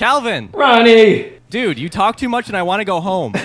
[0.00, 1.30] Calvin, Ronnie.
[1.50, 3.34] dude, you talk too much and I want to go home.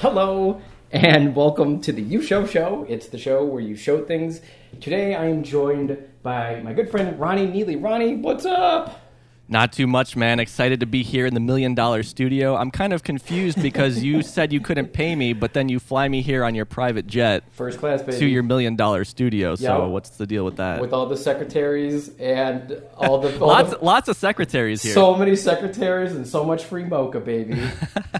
[0.00, 2.86] Hello, and welcome to the You Show Show.
[2.88, 4.40] It's the show where you show things.
[4.80, 7.76] Today I am joined by my good friend Ronnie Neeley.
[7.76, 9.05] Ronnie, what's up?
[9.48, 10.40] Not too much, man.
[10.40, 12.56] Excited to be here in the million dollar studio.
[12.56, 16.08] I'm kind of confused because you said you couldn't pay me, but then you fly
[16.08, 18.18] me here on your private jet First class, baby.
[18.18, 19.54] to your million dollar studio.
[19.54, 20.80] So what's the deal with that?
[20.80, 24.94] with all the secretaries and all the all lots, the- lots of secretaries here.
[24.94, 27.56] so many secretaries and so much free mocha, baby.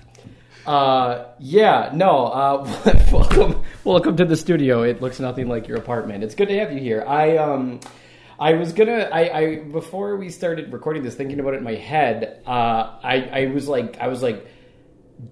[0.67, 2.27] uh, yeah, no.
[2.27, 4.83] Uh, welcome, welcome to the studio.
[4.85, 6.23] It looks nothing like your apartment.
[6.23, 7.05] It's good to have you here.
[7.05, 7.81] I um,
[8.39, 9.09] I was gonna.
[9.13, 12.43] I, I before we started recording this, thinking about it in my head.
[12.47, 14.47] Uh, I I was like, I was like.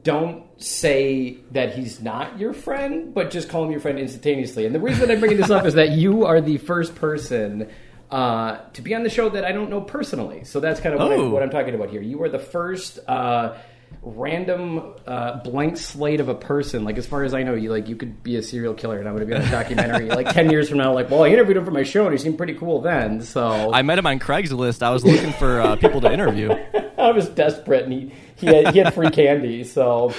[0.03, 4.65] Don't say that he's not your friend, but just call him your friend instantaneously.
[4.65, 7.69] And the reason that I'm bringing this up is that you are the first person
[8.11, 10.45] uh, to be on the show that I don't know personally.
[10.45, 11.29] So that's kind of what, I, Oh.
[11.29, 12.01] what I'm talking about here.
[12.01, 13.59] You are the first uh,
[14.03, 16.85] random uh, blank slate of a person.
[16.85, 19.09] Like as far as I know, you like you could be a serial killer, and
[19.09, 20.93] I'm going to be on a documentary like ten years from now.
[20.93, 23.23] Like, well, I interviewed him for my show, and he seemed pretty cool then.
[23.23, 24.83] So I met him on Craigslist.
[24.83, 26.51] I was looking for uh, people to interview.
[26.99, 29.65] I was desperate, and he he had, he had free candy.
[29.65, 30.13] So,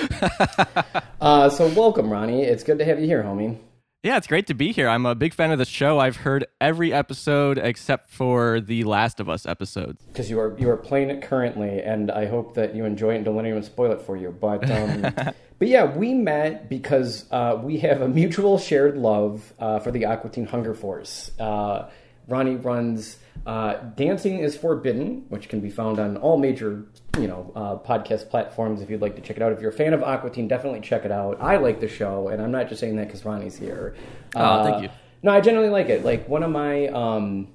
[1.22, 2.44] uh, so welcome, Ronnie.
[2.44, 3.58] It's good to have you here, homie.
[4.06, 4.88] Yeah, it's great to be here.
[4.88, 5.98] I'm a big fan of the show.
[5.98, 10.06] I've heard every episode except for the Last of Us episodes.
[10.06, 13.16] Because you are you are playing it currently, and I hope that you enjoy it
[13.16, 14.30] and don't let anyone spoil it for you.
[14.30, 15.02] But um,
[15.58, 20.06] but yeah, we met because uh, we have a mutual shared love uh, for the
[20.06, 21.32] Aqua Teen Hunger Force.
[21.40, 21.90] Uh,
[22.28, 26.86] Ronnie runs uh, Dancing is Forbidden, which can be found on all major
[27.20, 28.82] you know uh, podcast platforms.
[28.82, 30.82] If you'd like to check it out, if you're a fan of Aqua Teen, definitely
[30.82, 31.38] check it out.
[31.42, 33.96] I like the show, and I'm not just saying that because Ronnie's here.
[34.36, 34.90] Oh, thank you.
[35.22, 36.04] No, I generally like it.
[36.04, 37.50] Like one of my um,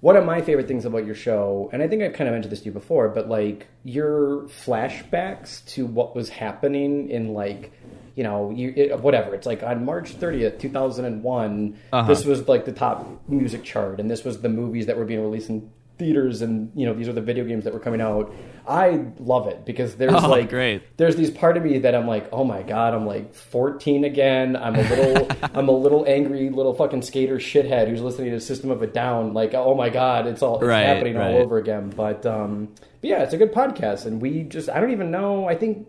[0.00, 2.52] one of my favorite things about your show, and I think I've kind of mentioned
[2.52, 7.72] this to you before, but like your flashbacks to what was happening in like,
[8.16, 9.34] you know, you it, whatever.
[9.34, 11.76] It's like on March thirtieth, two thousand one.
[11.92, 12.08] Uh-huh.
[12.08, 15.20] This was like the top music chart, and this was the movies that were being
[15.22, 18.34] released in theaters, and you know, these are the video games that were coming out.
[18.68, 20.82] I love it because there's Oh, like great.
[20.98, 24.56] there's these part of me that I'm like, oh my god, I'm like 14 again.
[24.56, 28.70] I'm a little, I'm a little angry little fucking skater shithead who's listening to System
[28.70, 29.32] of a Down.
[29.34, 31.34] Like, oh my god, it's all it's Right, happening right.
[31.34, 31.90] all over again.
[31.96, 35.46] But, um, but yeah, it's a good podcast, and we just, I don't even know.
[35.48, 35.86] I think,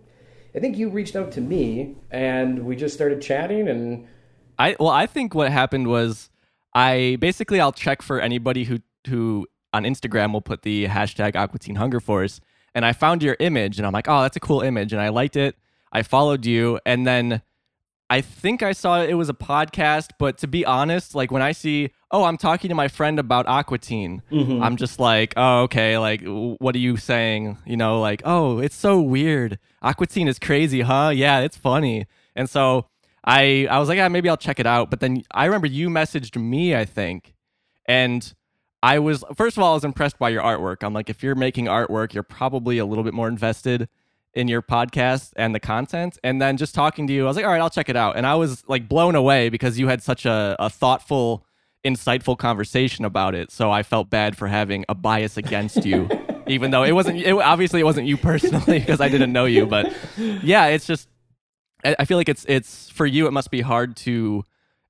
[0.57, 4.07] I think you reached out to me, and we just started chatting, and
[4.57, 6.31] I well, I think what happened was
[6.73, 11.59] I basically I'll check for anybody who who on Instagram will put the hashtag Aqua
[11.59, 12.41] Teen Hunger Force,
[12.73, 15.09] and I found your image, and I'm like, oh, that's a cool image, and I
[15.09, 15.56] liked it.
[15.91, 17.44] I followed you, and then
[18.09, 21.51] I think I saw it was a podcast, but to be honest, like when I
[21.51, 24.63] see, oh, I'm talking to my friend about Aqua Teen, mm-hmm.
[24.63, 27.57] I'm just like, oh, okay, like what are you saying?
[27.66, 29.59] You know, like, oh, it's so weird.
[29.81, 31.12] Aqua Teen is crazy, huh?
[31.13, 32.06] Yeah, it's funny.
[32.35, 32.85] And so
[33.23, 34.90] I I was like, yeah, maybe I'll check it out.
[34.90, 37.34] But then I remember you messaged me, I think,
[37.85, 38.34] and
[38.81, 40.84] I was first of all, I was impressed by your artwork.
[40.84, 43.89] I'm like, if you're making artwork, you're probably a little bit more invested
[44.34, 46.19] in your podcast and the content.
[46.24, 48.16] And then just talking to you, I was like, all right, I'll check it out.
[48.16, 51.44] And I was like blown away because you had such a, a thoughtful,
[51.88, 53.52] insightful conversation about it.
[53.52, 56.09] So I felt bad for having a bias against you.
[56.48, 59.66] Even though it wasn't, it, obviously it wasn't you personally because I didn't know you,
[59.66, 61.09] but yeah, it's just
[61.84, 63.28] I I feel like it's it's for you.
[63.28, 64.44] It must be hard to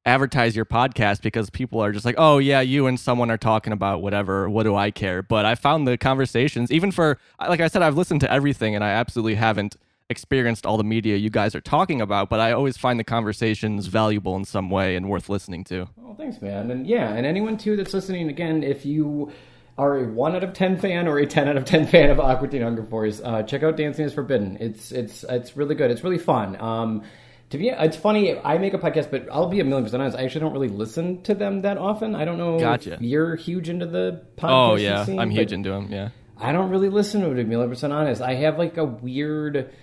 [0.06, 3.74] advertise your podcast because people are just like, oh yeah, you and someone are talking
[3.74, 4.50] about whatever.
[4.50, 5.22] What do I care?
[5.22, 8.84] But I found the conversations, even for like I said, I've listened to everything, and
[8.84, 9.75] I absolutely haven't
[10.09, 12.29] experienced all the media you guys are talking about.
[12.29, 15.90] But I always find the conversations valuable in some way and worth listening to.
[16.27, 16.71] Oh, thanks, man.
[16.71, 19.31] And yeah, and anyone too that's listening, again, if you
[19.77, 22.19] are a one out of ten fan or a ten out of ten fan of
[22.19, 24.57] Aqua Teen Hunger Force, uh, check out Dancing is Forbidden.
[24.59, 25.91] It's it's it's really good.
[25.91, 26.59] It's really fun.
[26.59, 27.03] Um,
[27.52, 28.37] to be, it's funny.
[28.37, 30.17] I make a podcast, but I'll be a million percent honest.
[30.17, 32.13] I actually don't really listen to them that often.
[32.13, 32.59] I don't know.
[32.59, 32.96] Gotcha.
[32.96, 34.49] If you're huge into the podcast.
[34.49, 35.87] Oh yeah, scene, I'm huge into them.
[35.90, 36.09] Yeah.
[36.40, 38.22] I don't really listen to it to be a million percent honest.
[38.22, 39.73] I have like a weird,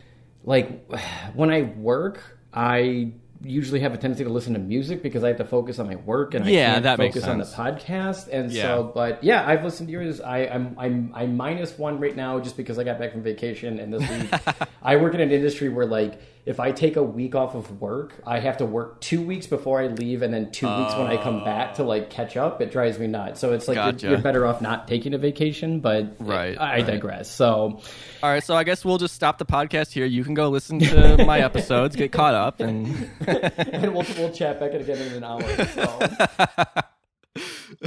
[0.44, 0.92] like
[1.34, 2.20] when I work,
[2.52, 3.14] I
[3.44, 5.96] usually have a tendency to listen to music because I have to focus on my
[5.96, 8.28] work and I Yeah, can't that focus on the podcast.
[8.32, 8.62] And Yeah.
[8.62, 10.20] so, but yeah, I've listened to yours.
[10.20, 13.78] I, I'm I'm I'm minus one right now just because I got back from vacation
[13.78, 14.40] and this week
[14.82, 18.12] I work in an industry where like if I take a week off of work,
[18.26, 21.16] I have to work two weeks before I leave, and then two weeks when I
[21.16, 21.44] come oh.
[21.44, 22.60] back to like catch up.
[22.60, 23.40] It drives me nuts.
[23.40, 24.06] So it's like Gotcha.
[24.06, 25.80] you're, you're better off not taking a vacation.
[25.80, 26.86] But Right, I right.
[26.86, 27.30] digress.
[27.30, 27.80] So
[28.22, 30.04] All right, so I guess we'll just stop the podcast here.
[30.04, 32.86] You can go listen to my episodes, get caught up, and
[33.26, 35.42] and we'll we'll chat back again in an hour.
[35.66, 36.80] So.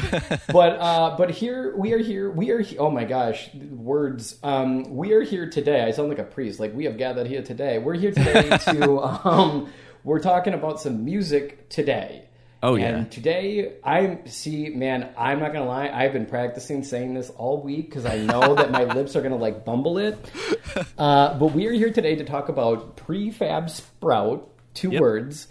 [0.52, 4.96] but uh, but here we are here we are he- oh my gosh words um,
[4.96, 5.84] we are here today.
[5.84, 6.60] I sound like a priest.
[6.60, 7.80] Like we have gathered here today.
[7.80, 9.72] We're here today to um,
[10.04, 12.24] we're talking about some music today.
[12.64, 12.88] Oh, yeah.
[12.88, 17.62] And today I see man I'm not gonna lie I've been practicing saying this all
[17.62, 20.18] week because I know that my lips are gonna like bumble it.
[20.98, 24.50] Uh, but we are here today to talk about prefab sprout.
[24.74, 25.02] Two Yep.
[25.02, 25.48] words.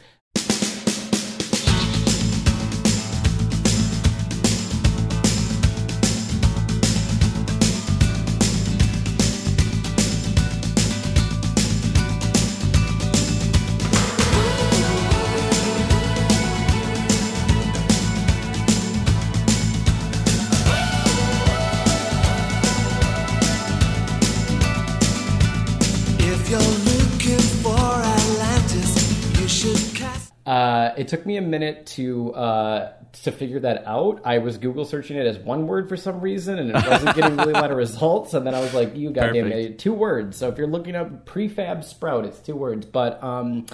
[31.06, 32.92] It took me a minute to uh,
[33.22, 34.22] to figure that out.
[34.24, 37.36] I was Google searching it as one word for some reason, and it wasn't getting
[37.36, 38.34] really a lot of results.
[38.34, 39.78] And then I was like, "You goddamn it!
[39.78, 40.36] Two words.
[40.36, 42.86] So if you're looking up prefab sprout, it's two words.
[42.86, 43.66] But um,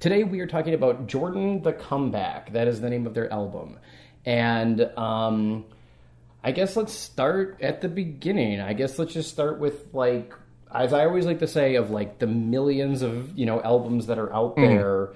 [0.00, 2.54] today we are talking about Jordan the Comeback.
[2.54, 3.78] That is the name of their album,
[4.24, 5.66] and um,
[6.42, 8.62] I guess let's start at the beginning.
[8.62, 10.32] I guess let's just start with like,
[10.74, 14.18] as I always like to say, of like the millions of you know albums that
[14.18, 15.10] are out there.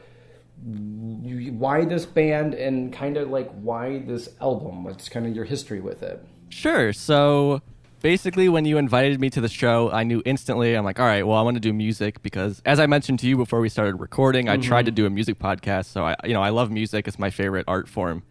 [1.22, 4.84] You- Why this band and kind of like why this album?
[4.84, 6.24] What's kind of your history with it?
[6.48, 6.92] Sure.
[6.92, 7.62] So
[8.00, 10.74] basically, when you invited me to the show, I knew instantly.
[10.74, 13.26] I'm like, all right, well, I want to do music because, as I mentioned to
[13.28, 15.86] you before we started recording, I tried to do a music podcast.
[15.86, 17.06] So I, you know, I love music.
[17.08, 18.22] It's my favorite art form,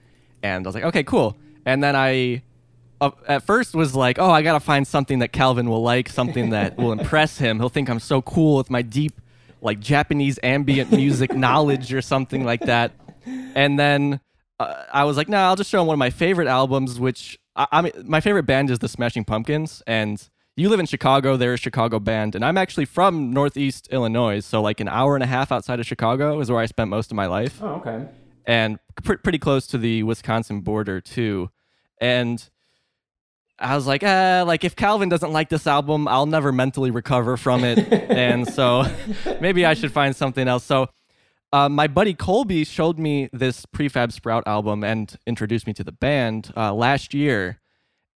[0.44, 1.38] and I was like, okay, cool.
[1.66, 2.42] And then I,
[3.00, 6.50] uh, at first, was like, oh, I gotta find something that Calvin will like, something
[6.52, 7.60] that will impress him.
[7.60, 9.14] He'll think I'm so cool with my deep,
[9.62, 12.92] like Japanese ambient music knowledge or something like that.
[13.56, 14.20] And then
[14.60, 17.38] uh, I was like, no, I'll just show him one of my favorite albums, which
[17.56, 21.38] I, I mean, my favorite band is the Smashing Pumpkins, and you live in Chicago.
[21.38, 25.24] They're a Chicago band, and I'm actually from Northeast Illinois, so like an hour and
[25.24, 28.06] a half outside of Chicago is where I spent most of my life, Oh, okay.
[28.46, 31.50] and pr- pretty close to the Wisconsin border too.
[32.00, 32.48] And
[33.62, 37.38] I was like, eh, like if Calvin doesn't like this album, I'll never mentally recover
[37.38, 37.78] from it,
[38.10, 38.86] and so
[39.40, 40.64] maybe I should find something else.
[40.64, 40.90] So
[41.54, 45.92] uh, my buddy Colby showed me this Prefab Sprout album and introduced me to the
[45.92, 47.60] band uh, last year,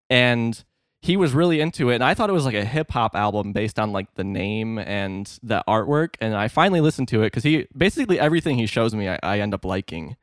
[0.08, 0.64] and
[1.02, 1.96] he was really into it.
[1.96, 4.78] And I thought it was like a hip hop album based on like the name
[4.78, 6.14] and the artwork.
[6.20, 9.40] And I finally listened to it because he basically everything he shows me, I, I
[9.40, 10.16] end up liking.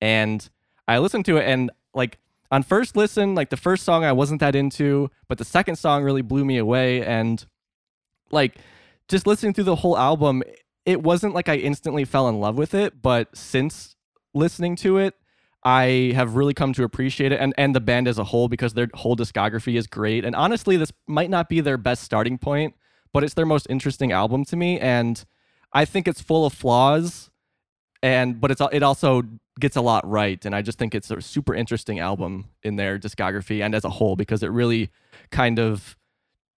[0.00, 0.48] And
[0.86, 2.18] I listened to it, and like
[2.50, 6.02] on first listen, like the first song I wasn't that into, but the second song
[6.02, 7.04] really blew me away.
[7.04, 7.44] And
[8.30, 8.56] like
[9.08, 10.42] just listening through the whole album,
[10.84, 13.94] it wasn't like I instantly fell in love with it, but since
[14.34, 15.14] listening to it,
[15.62, 18.72] I have really come to appreciate it and, and the band as a whole because
[18.72, 20.24] their whole discography is great.
[20.24, 22.74] And honestly, this might not be their best starting point,
[23.12, 24.80] but it's their most interesting album to me.
[24.80, 25.22] And
[25.72, 27.30] I think it's full of flaws
[28.02, 29.22] and but it's it also
[29.60, 32.98] gets a lot right and i just think it's a super interesting album in their
[32.98, 34.90] discography and as a whole because it really
[35.30, 35.96] kind of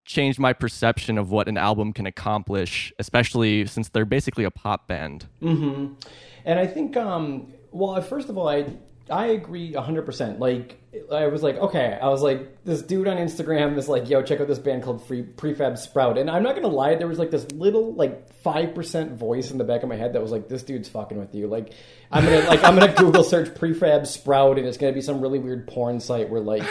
[0.04, 4.88] changed my perception of what an album can accomplish especially since they're basically a pop
[4.88, 5.94] band Mm-hmm.
[6.44, 8.66] And I think, um, well, first of all, I
[9.12, 10.40] I agree hundred percent.
[10.40, 10.80] Like,
[11.12, 14.40] I was like, okay, I was like, this dude on Instagram is like, yo, check
[14.40, 16.16] out this band called Free Prefab Sprout.
[16.16, 19.58] And I'm not gonna lie, there was like this little like five percent voice in
[19.58, 21.46] the back of my head that was like, this dude's fucking with you.
[21.46, 21.74] Like,
[22.10, 25.38] I'm gonna like I'm gonna Google search Prefab Sprout, and it's gonna be some really
[25.38, 26.64] weird porn site where like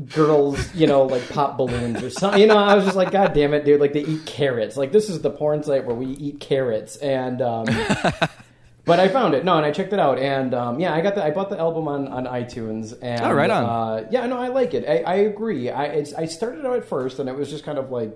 [0.14, 2.40] girls, you know, like pop balloons or something.
[2.40, 3.80] You know, I was just like, God damn it, dude!
[3.80, 4.76] Like they eat carrots.
[4.76, 7.66] Like this is the porn site where we eat carrots, and um,
[8.90, 9.44] but I found it.
[9.44, 11.58] No, and I checked it out, and um, yeah, I got the I bought the
[11.58, 13.64] album on on iTunes, and Oh, right on.
[13.64, 14.84] Uh, yeah, no, I like it.
[14.88, 15.70] I, I agree.
[15.70, 18.14] I it's, I started out at first, and it was just kind of like,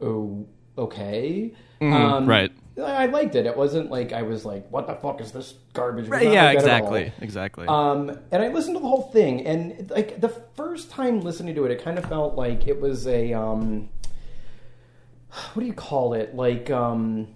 [0.00, 0.46] oh,
[0.76, 2.26] okay, um, Mm-hmm.
[2.28, 2.52] right.
[2.78, 3.46] I liked it.
[3.46, 6.58] It wasn't like I was like, "What the fuck is this garbage?" Right yeah like
[6.58, 6.94] that at all.
[6.94, 11.20] exactly exactly Um, and I listened to the whole thing, and like the first time
[11.22, 13.88] listening to it, it kind of felt like it was a um,
[15.54, 16.34] what do you call it?
[16.34, 17.28] Like um,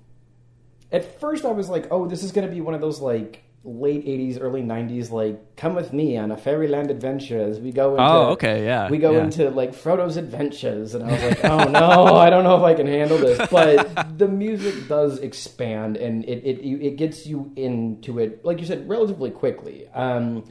[0.92, 3.42] at first I was like, oh, this is going to be one of those like
[3.62, 7.90] late 80s early 90s like come with me on a fairyland adventure as we go
[7.90, 9.24] into Oh, okay, yeah, we go yeah.
[9.24, 12.72] into like frodo's adventures and i was like oh no i don't know if i
[12.72, 18.18] can handle this but the music does expand and it it, it gets you into
[18.18, 20.42] it like you said relatively quickly um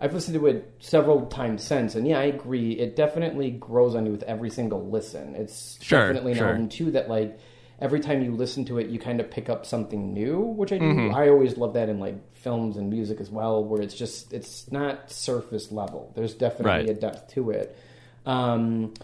[0.00, 2.72] I've listened to it several times since, and yeah, I agree.
[2.72, 5.36] It definitely grows on you with every single listen.
[5.36, 6.48] It's Sure, definitely an sure.
[6.48, 7.38] album too that like
[7.82, 10.78] every time you listen to it, you kind of pick up something new, which I
[10.78, 10.84] do.
[10.84, 11.14] Mm-hmm.
[11.14, 14.70] I always love that in like films and music as well, where it's just it's
[14.72, 16.12] not surface level.
[16.14, 16.88] There's definitely Right.
[16.88, 17.76] a depth to it.
[18.24, 18.94] Um,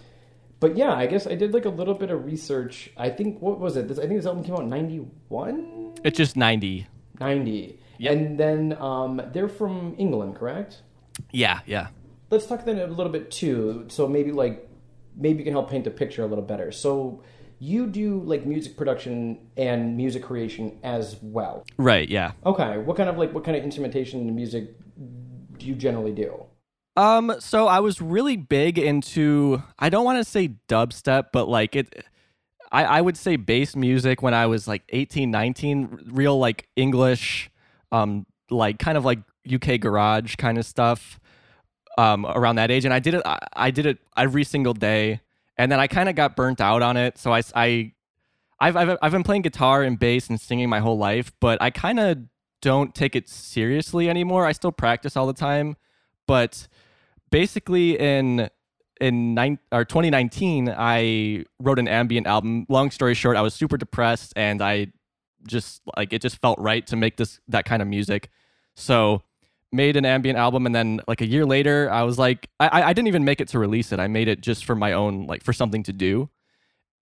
[0.60, 2.90] but yeah, I guess I did like a little bit of research.
[2.96, 3.88] I think what was it?
[3.88, 6.86] This, I think this album came out in '91, It's just 90.
[7.20, 8.12] 90, Yep.
[8.12, 10.82] and then um, they're from England, correct?
[11.32, 11.88] Yeah, yeah.
[12.30, 13.86] let's talk then a little bit too.
[13.88, 14.68] So maybe like
[15.16, 16.70] maybe you can help paint the picture a little better.
[16.70, 17.22] So
[17.58, 21.64] you do like music production and music creation as well.
[21.76, 22.32] Right, yeah.
[22.46, 24.74] Okay, what kind of like what kind of instrumentation and music
[25.58, 26.44] do you generally do?
[26.96, 31.76] Um, so I was really big into I don't want to say dubstep, but like
[31.76, 32.04] it
[32.70, 37.50] I, I would say bass music when I was like 18, 19, real like English,
[37.92, 41.18] um, like kind of like UK garage kind of stuff.
[41.96, 43.22] Um, around that age, and I did it.
[43.24, 45.20] I, I did it every single day,
[45.58, 47.18] and then I kind of got burnt out on it.
[47.18, 47.92] So I, I,
[48.60, 51.70] I've, I've I've been playing guitar and bass and singing my whole life, but I
[51.70, 52.18] kind of
[52.62, 54.46] don't take it seriously anymore.
[54.46, 55.76] I still practice all the time,
[56.26, 56.68] but
[57.30, 58.48] basically in
[59.00, 63.76] in nine, or 2019 i wrote an ambient album long story short i was super
[63.76, 64.88] depressed and i
[65.46, 68.28] just like it just felt right to make this that kind of music
[68.74, 69.22] so
[69.72, 72.92] made an ambient album and then like a year later i was like i I-
[72.94, 75.42] didn't even make it to release it i made it just for my own like
[75.44, 76.30] for something to do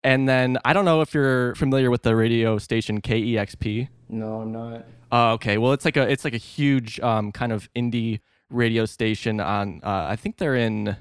[0.03, 4.53] and then i don't know if you're familiar with the radio station kexp No, I'm
[4.53, 4.87] not.
[5.13, 5.57] Oh, okay.
[5.59, 8.21] Well, it's like a it's like a huge um, kind of indie
[8.51, 9.81] radio station on.
[9.85, 10.97] Uh, I think they're in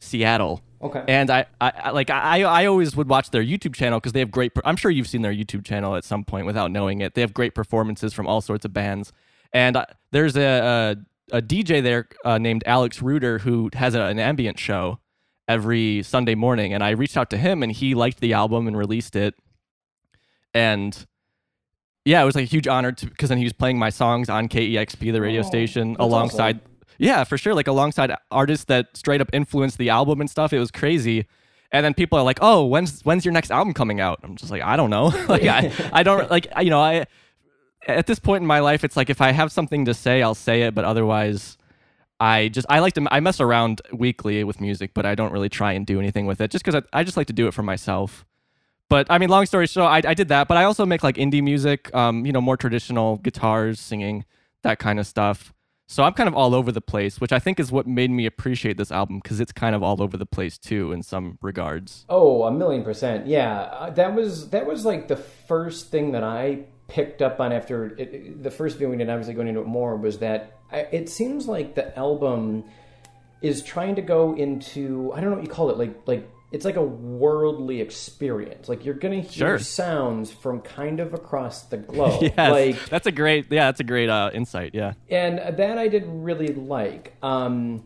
[0.00, 0.60] Seattle.
[0.82, 1.04] Okay.
[1.08, 4.20] And I, I I- like I I always would watch their YouTube channel because they
[4.20, 4.52] have great.
[4.64, 7.14] I'm sure you've seen their YouTube channel at some point without knowing it.
[7.14, 9.12] They have great performances from all sorts of bands.
[9.52, 10.96] And uh, there's a,
[11.32, 14.98] a a DJ there uh, named Alex Ruder who has a, an ambient show
[15.46, 16.72] every Sunday morning.
[16.72, 19.34] And I reached out to him, and he liked the album and released it.
[20.54, 21.06] And
[22.04, 24.28] yeah, it was like a huge honor to because then he was playing my songs
[24.28, 26.60] on KEXP, the radio Oh, station, alongside.
[26.98, 27.54] Yeah, for sure.
[27.54, 30.52] Like alongside artists that straight up influenced the album and stuff.
[30.52, 31.26] It was crazy.
[31.70, 34.50] And then people are like, "Oh, when's when's your next album coming out?" I'm just
[34.50, 37.04] like, "I don't know." like I I don't like you know I
[37.88, 40.34] at this point in my life, it's like if I have something to say, I'll
[40.34, 40.74] say it.
[40.74, 41.56] But otherwise,
[42.20, 45.48] I just I like to I mess around weekly with music, but I don't really
[45.48, 47.54] try and do anything with it just because I, I just like to do it
[47.54, 48.24] for myself.
[48.88, 51.16] But I mean, long story short, I, I did that, but I also make like
[51.16, 54.24] indie music, um, you know, more traditional guitars, singing,
[54.62, 55.52] that kind of stuff.
[55.90, 58.26] So I'm kind of all over the place, which I think is what made me
[58.26, 62.04] appreciate this album because it's kind of all over the place too in some regards.
[62.10, 63.26] Oh, a million percent.
[63.26, 67.52] Yeah, uh, that was that was like the first thing that I picked up on
[67.52, 70.80] after it, it- the first viewing, and obviously going into it more was that I,
[70.92, 72.64] it seems like the album
[73.40, 76.64] is trying to go into I don't know what you call it, like like it's
[76.64, 78.68] like a worldly experience.
[78.70, 79.58] Like you're gonna hear Sure.
[79.58, 82.22] sounds from kind of across the globe.
[82.36, 84.74] Yes, Like that's a great, yeah, that's a great uh, insight.
[84.74, 84.94] Yeah.
[85.10, 87.12] and that I did really like.
[87.22, 87.84] Um,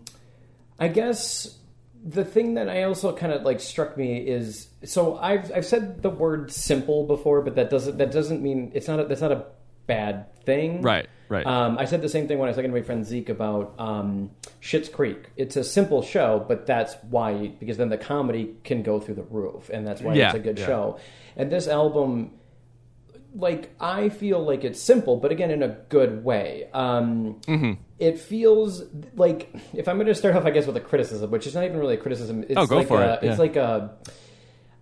[0.78, 1.58] I guess
[2.04, 6.02] the thing that I also kind of like struck me is so I've I've said
[6.02, 9.32] the word simple before, but that doesn't that doesn't mean it's not a, that's not
[9.32, 9.44] a
[9.86, 11.46] bad thing, Right, right.
[11.46, 13.74] Um, I said the same thing when I was talking to my friend Zeke about
[13.78, 14.30] um,
[14.60, 15.30] Schitt's Creek.
[15.36, 19.22] It's a simple show, but that's why because then the comedy can go through the
[19.24, 20.66] roof, and that's why Yeah, it's a good yeah.
[20.66, 20.98] show.
[21.36, 22.32] And this album
[23.34, 26.68] like I feel like it's simple, but again in a good way.
[26.72, 27.72] Um, Mm-hmm.
[27.98, 28.82] It feels
[29.14, 31.62] like if I'm going to start off, I guess, with a criticism, which is not
[31.64, 32.42] even really a criticism.
[32.42, 33.36] It's Oh, go like for a, it, It's yeah.
[33.36, 33.94] like a.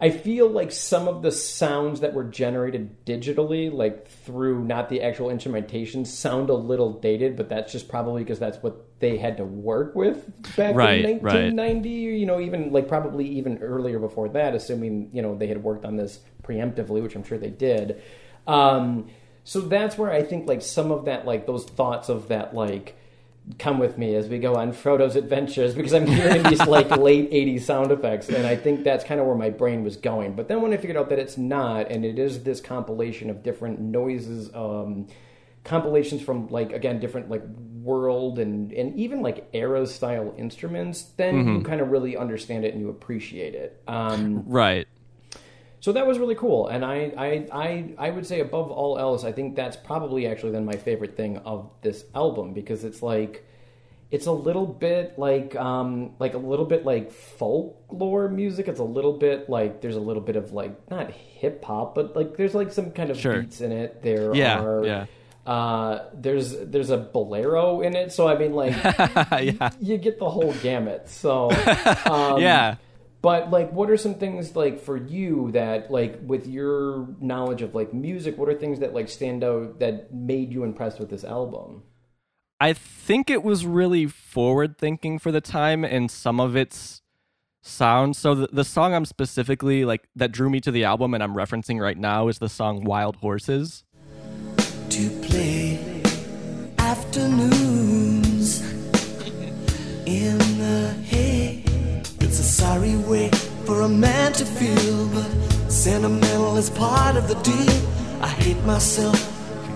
[0.02, 5.02] I feel like some of the sounds that were generated digitally, like through not the
[5.02, 7.36] actual instrumentation, sound a little dated.
[7.36, 10.24] But that's just probably because that's what they had to work with
[10.56, 11.52] back Right, in right.
[11.52, 11.90] 1990.
[11.90, 15.84] You know, even like probably even earlier before that, assuming you know they had worked
[15.84, 18.00] on this preemptively, which I'm sure they did.
[18.46, 19.08] Um,
[19.44, 22.96] so that's where I think like some of that like those thoughts of that like
[23.58, 27.30] come with me as we go on Frodo's adventures because I'm hearing these like late
[27.30, 30.34] 80s sound effects and I think that's kind of where my brain was going.
[30.34, 33.42] But then when I figured out that it's not and it is this compilation of
[33.42, 35.08] different noises um
[35.64, 37.42] compilations from like again different like
[37.82, 42.72] world and and even like era style instruments then you kind of really understand it
[42.72, 43.82] and you appreciate it.
[43.88, 44.86] Um Right.
[45.80, 49.24] So that was really cool, and I, I, I, I would say above all else,
[49.24, 53.46] I think that's probably actually then my favorite thing of this album because it's like,
[54.10, 58.68] it's a little bit like, um, like a little bit like folklore music.
[58.68, 62.14] It's a little bit like there's a little bit of like not hip hop, but
[62.14, 63.40] like there's like some kind of Sure.
[63.40, 64.02] beats in it.
[64.02, 65.06] There Yeah, are, yeah.
[65.46, 69.70] Uh, there's there's a bolero in it, so I mean like yeah.
[69.80, 71.08] you get the whole gamut.
[71.08, 71.50] So
[72.04, 72.76] um, yeah.
[73.22, 77.74] But like, what are some things like for you that like with your knowledge of
[77.74, 78.38] like music?
[78.38, 81.82] What are things that like stand out that made you impressed with this album?
[82.60, 87.02] I think it was really forward thinking for the time and some of its
[87.62, 88.16] sound.
[88.16, 91.34] So the, the song I'm specifically like that drew me to the album and I'm
[91.34, 93.84] referencing right now is the song Wild Horses.
[94.90, 96.02] to play
[96.78, 98.60] afternoons
[100.06, 100.49] in
[102.60, 103.30] sorry way
[103.64, 105.30] for a man to feel, but
[105.70, 107.80] sentimental is part of the deal.
[108.20, 109.18] I hate myself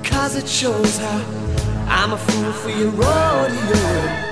[0.02, 1.20] because it shows how
[1.88, 4.24] I'm a fool for your rodeo.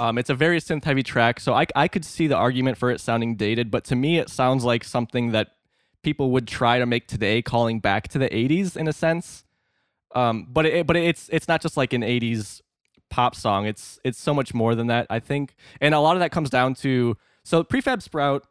[0.00, 2.90] Um, it's a very synth heavy track, so I, I could see the argument for
[2.90, 5.48] it sounding dated, but to me, it sounds like something that
[6.02, 9.44] people would try to make today, calling back to the 80s in a sense.
[10.14, 12.60] Um, but it, but it's it's not just like an 80s
[13.10, 13.66] pop song.
[13.66, 15.54] It's it's so much more than that, I think.
[15.80, 18.46] And a lot of that comes down to so Prefab Sprout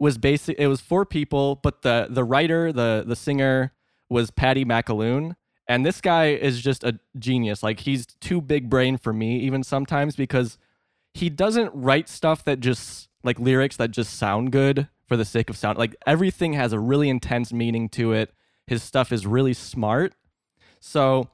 [0.00, 0.58] was basic.
[0.58, 3.72] It was four people, but the the writer, the the singer
[4.08, 7.62] was Paddy McAloon, and this guy is just a genius.
[7.62, 10.58] Like he's too big brain for me, even sometimes because
[11.14, 15.50] he doesn't write stuff that just like lyrics that just sound good for the sake
[15.50, 15.78] of sound.
[15.78, 18.32] Like everything has a really intense meaning to it.
[18.66, 20.14] His stuff is really smart.
[20.78, 21.28] So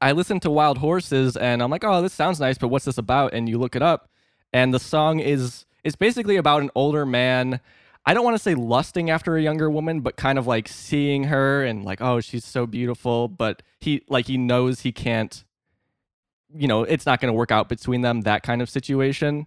[0.00, 2.98] I listened to Wild Horses and I'm like, oh, this sounds nice, but what's this
[2.98, 3.32] about?
[3.32, 4.08] And you look it up,
[4.52, 7.60] and the song is it's basically about an older man.
[8.06, 11.24] I don't want to say lusting after a younger woman, but kind of like seeing
[11.24, 15.44] her and like, oh, she's so beautiful, but he like he knows he can't,
[16.54, 18.22] you know, it's not going to work out between them.
[18.22, 19.46] That kind of situation.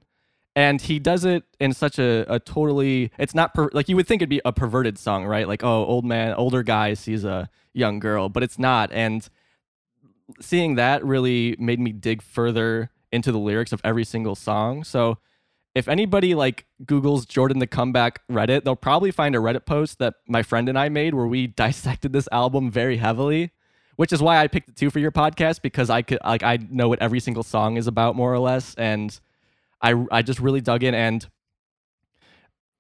[0.55, 4.08] And he does it in such a, a totally it's not per, like you would
[4.08, 5.48] think it'd be a perverted song, right?
[5.48, 8.91] Like, oh, old man, older guy sees a young girl, but it's not.
[8.91, 9.27] And
[10.41, 14.84] seeing that really made me dig further into the lyrics of every single song.
[14.84, 15.17] So
[15.74, 20.16] if anybody like Google's Jordan the Comeback Reddit, they'll probably find a Reddit post that
[20.27, 23.51] my friend and I made where we dissected this album very heavily,
[23.96, 26.59] which is why I picked it too for your podcast because I could like I
[26.70, 29.18] know what every single song is about more or less and
[29.81, 31.27] I I just really dug in and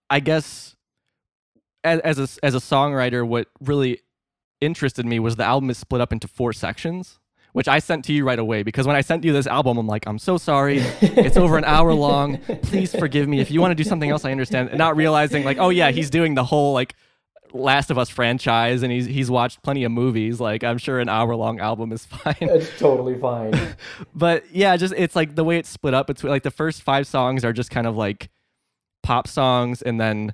[0.09, 0.75] I guess
[1.83, 4.01] as as a, as a songwriter what really
[4.59, 7.19] interested me was the album is split up into four sections
[7.53, 9.87] which I sent to you right away because when I sent you this album, I'm
[9.87, 10.77] like, I'm so sorry.
[11.01, 12.37] It's over an hour long.
[12.63, 13.39] Please forgive me.
[13.39, 14.69] If you want to do something else, I understand.
[14.69, 16.95] And not realizing, like, oh, yeah, he's doing the whole, like,
[17.53, 20.39] Last of Us franchise and he's, he's watched plenty of movies.
[20.39, 22.35] Like, I'm sure an hour long album is fine.
[22.39, 23.53] It's totally fine.
[24.15, 27.07] but yeah, just it's like the way it's split up between, like, the first five
[27.07, 28.29] songs are just kind of like
[29.03, 29.81] pop songs.
[29.81, 30.33] And then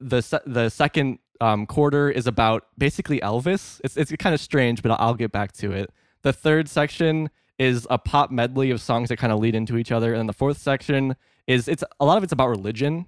[0.00, 3.80] the, the second um, quarter is about basically Elvis.
[3.84, 5.90] It's, it's kind of strange, but I'll, I'll get back to it.
[6.22, 9.92] The third section is a pop medley of songs that kind of lead into each
[9.92, 13.06] other, and then the fourth section is it's a lot of it's about religion.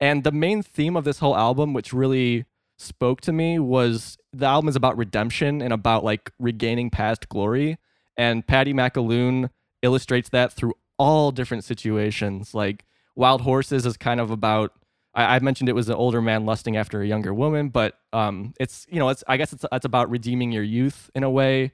[0.00, 2.44] And the main theme of this whole album, which really
[2.78, 7.78] spoke to me, was the album is about redemption and about like regaining past glory.
[8.16, 9.50] And Paddy McAloon
[9.82, 12.54] illustrates that through all different situations.
[12.54, 12.84] Like
[13.14, 14.72] Wild Horses is kind of about
[15.14, 18.86] I, mentioned it was an older man lusting after a younger woman, but um, it's
[18.90, 21.72] you know it's I guess it's it's about redeeming your youth in a way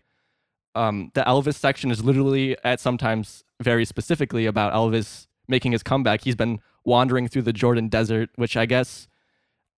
[0.74, 6.22] um, the Elvis section is literally at sometimes very specifically about Elvis making his comeback.
[6.22, 9.08] He's been wandering through the Jordan Desert, which I guess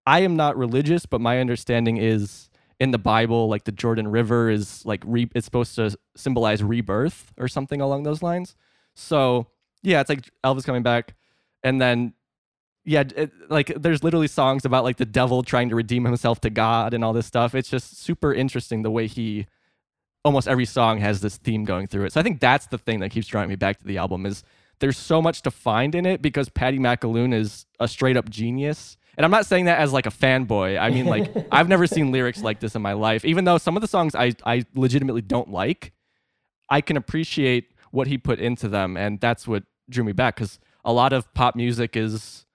[0.06, 4.50] I am not religious, but my understanding is in the Bible, like the Jordan River
[4.50, 8.56] is like re- it's supposed to symbolize rebirth or something along those lines.
[8.96, 9.48] So
[9.82, 11.16] yeah, it's like Elvis coming back,
[11.64, 12.14] and then
[12.86, 16.50] yeah, it, like there's literally songs about like the devil trying to redeem himself to
[16.50, 17.56] God and all this stuff.
[17.56, 19.48] It's just super interesting the way he
[20.26, 22.14] almost every song has this theme going through it.
[22.14, 24.44] So I think that's the thing that keeps drawing me back to the album is
[24.80, 28.98] there's so much to find in it because Paddy McAloon is a straight up genius.
[29.18, 30.80] And I'm not saying that as like a fanboy.
[30.80, 33.26] I mean like I've never seen lyrics like this in my life.
[33.26, 35.94] Even though some of the songs I I legitimately don't like,
[36.70, 40.60] I can appreciate what he put into them and that's what drew me back cuz
[40.86, 42.46] a lot of pop music is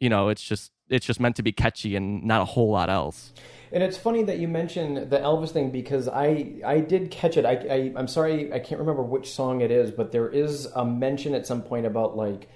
[0.00, 2.88] you know, it's just it's just meant to be catchy and not a whole lot
[2.88, 3.32] else.
[3.70, 7.44] And it's funny that you mentioned the Elvis thing because I I did catch it.
[7.44, 10.84] I, I I'm sorry I can't remember which song it is, but there is a
[10.84, 12.48] mention at some point about like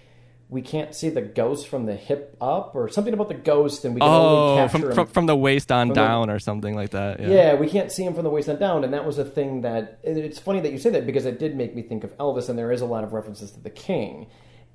[0.53, 3.95] we can't see the ghost from the hip up or something about the ghost and
[3.95, 6.29] we can only Oh, capture from, him from from the waist on From the- down
[6.31, 7.21] or something like that.
[7.21, 7.29] Yeah.
[7.29, 9.63] Yeah, we can't see him from the waist on down, and that was a thing
[9.63, 12.51] that it's funny that you say that because it did make me think of Elvis,
[12.51, 14.27] and there is a lot of references to the King,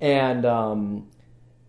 [0.02, 1.08] and um,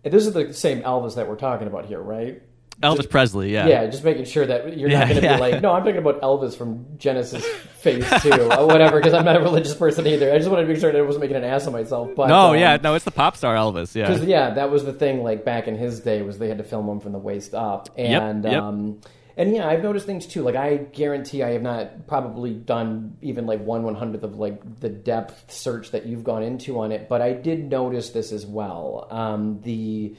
[0.03, 2.41] this is the same Elvis that we're talking about here, right?
[2.81, 3.51] Elvis Presley.
[3.51, 3.67] Yeah.
[3.67, 5.35] Yeah, just making sure that you're Yeah, not going to yeah.
[5.35, 9.25] be like, no, I'm talking about Elvis from Genesis Phase Two or whatever, because I'm
[9.25, 10.31] not a religious person either.
[10.33, 12.09] I just wanted to make sure that I wasn't making an ass of myself.
[12.15, 13.95] But No, um, yeah, no, it's the pop star Elvis.
[13.95, 14.07] Yeah.
[14.07, 15.23] because yeah, that was the thing.
[15.23, 17.89] Like back in his day, was they had to film him from the waist up,
[17.97, 18.61] and yep.
[18.61, 19.01] um,
[19.35, 20.43] and yeah, I've noticed things too.
[20.43, 24.79] Like I guarantee, I have not probably done even like one one hundredth of like
[24.79, 28.45] the depth search that you've gone into on it, but I did notice this as
[28.45, 29.07] well.
[29.09, 30.15] Um, the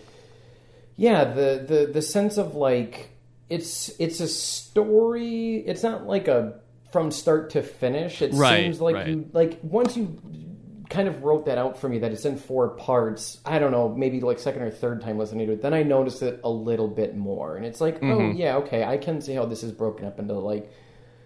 [1.00, 3.08] yeah, the the the sense of like
[3.48, 5.56] it's it's a story.
[5.56, 6.60] It's not like a
[6.92, 8.20] from start to finish.
[8.20, 9.08] It Right, seems like right.
[9.08, 10.18] you like once you
[10.90, 13.40] kind of wrote that out for me that it's in four parts.
[13.46, 15.62] I don't know, maybe like second or third time listening to it.
[15.62, 18.36] Then I noticed it a little bit more, and it's like, oh Mm-hmm.
[18.38, 20.70] yeah, okay, I can see how this is broken up into like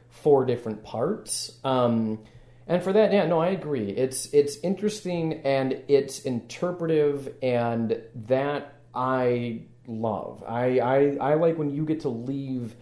[0.09, 1.51] four different parts.
[1.65, 2.21] Um,
[2.69, 3.89] and for that, yeah, no, I agree.
[3.91, 10.45] It's it's interesting and it's interpretive, and that I love.
[10.47, 12.75] I I, I like when you get to leave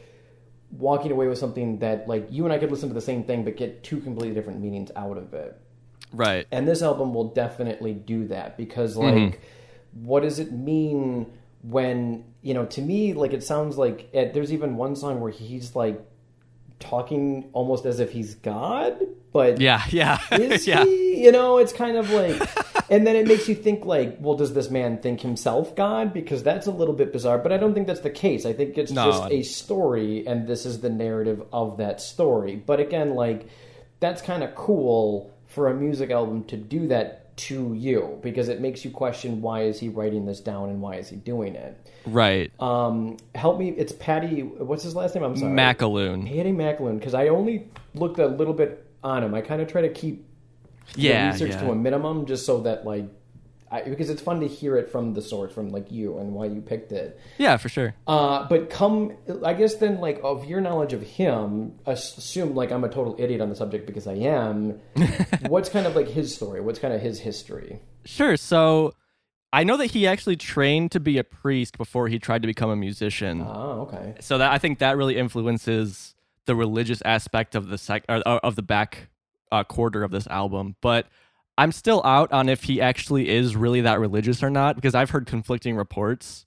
[0.70, 3.44] walking away with something that like you and I could listen to the same thing
[3.44, 5.60] but get two completely different meanings out of it.
[6.12, 6.46] right.
[6.50, 9.24] And this album will definitely do that because, mm-hmm.
[9.26, 9.40] like,
[9.92, 11.26] what does it mean
[11.62, 15.30] when, you know, to me, like, it sounds like it, there's even one song where
[15.32, 16.00] he's, like,
[16.80, 19.00] talking almost as if he's God,
[19.32, 20.18] but Yeah, yeah.
[20.32, 20.84] is yeah.
[20.84, 21.24] he?
[21.24, 22.40] You know, it's kind of like,
[22.92, 26.12] and then it makes you think, like, well, does this man think himself God?
[26.12, 28.46] Because that's a little bit bizarre, but I don't think that's the case.
[28.46, 29.06] I think it's No.
[29.06, 32.54] just a story, and this is the narrative of that story.
[32.54, 33.46] But again, like,
[33.98, 38.60] that's kind of cool for a music album to do that to you because it
[38.60, 41.74] makes you question why is he writing this down and why is he doing it.
[42.06, 42.52] Right.
[42.60, 44.42] Um, help me, it's Paddy.
[44.42, 45.24] What's his last name?
[45.24, 46.26] I'm sorry, McAloon.
[46.28, 46.98] Paddy Macklin.
[46.98, 49.34] Because I only looked a little bit on him.
[49.34, 50.26] I kind of try to keep
[50.96, 51.32] Yeah.
[51.32, 51.60] research yeah.
[51.62, 53.06] to a minimum just so that like
[53.70, 56.44] I, because it's fun to hear it from the source from like you and why
[56.44, 57.94] you picked it Yeah, for sure.
[58.06, 62.84] uh, but come i guess then like of your knowledge of him assume like i'm
[62.84, 64.78] a total idiot on the subject because i am
[65.48, 68.36] what's kind of like his story what's kind of his history Sure.
[68.36, 68.94] So
[69.52, 72.68] I know that he actually trained to be a priest before he tried to become
[72.68, 73.40] a musician.
[73.42, 76.14] oh okay so that I think that really influences
[76.46, 79.08] the religious aspect of the sec of the back
[79.52, 80.74] uh, quarter of this album.
[80.80, 81.06] But
[81.56, 85.10] I'm still out on if he actually is really that religious or not because I've
[85.10, 86.46] heard conflicting reports.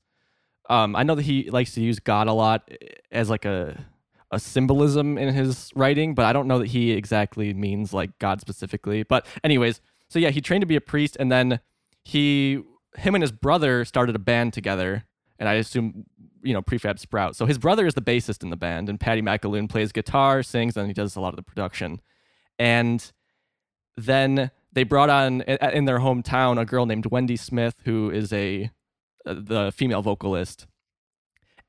[0.67, 2.69] Um, I know that he likes to use God a lot
[3.11, 3.85] as like a
[4.31, 8.41] a symbolism in his writing, but I don't know that he exactly means like God
[8.41, 9.03] specifically.
[9.03, 11.59] But anyways, so yeah, he trained to be a priest, and then
[12.03, 12.63] he
[12.97, 15.05] him and his brother started a band together,
[15.37, 16.05] and I assume
[16.41, 17.35] you know prefab sprout.
[17.35, 20.75] So his brother is the bassist in the band, and Paddy McAloon plays guitar, sings,
[20.75, 22.01] and he does a lot of the production.
[22.57, 23.11] And
[23.97, 28.69] then they brought on in their hometown a girl named Wendy Smith, who is a
[29.25, 30.67] uh, the female vocalist,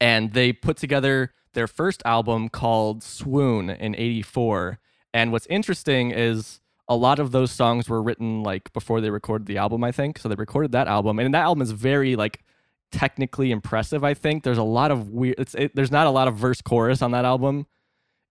[0.00, 4.78] and they put together their first album called Swoon in '84.
[5.14, 9.46] And what's interesting is a lot of those songs were written like before they recorded
[9.46, 10.18] the album, I think.
[10.18, 12.42] So they recorded that album, and that album is very like
[12.90, 14.04] technically impressive.
[14.04, 15.36] I think there's a lot of weird.
[15.38, 17.66] It's it, there's not a lot of verse chorus on that album.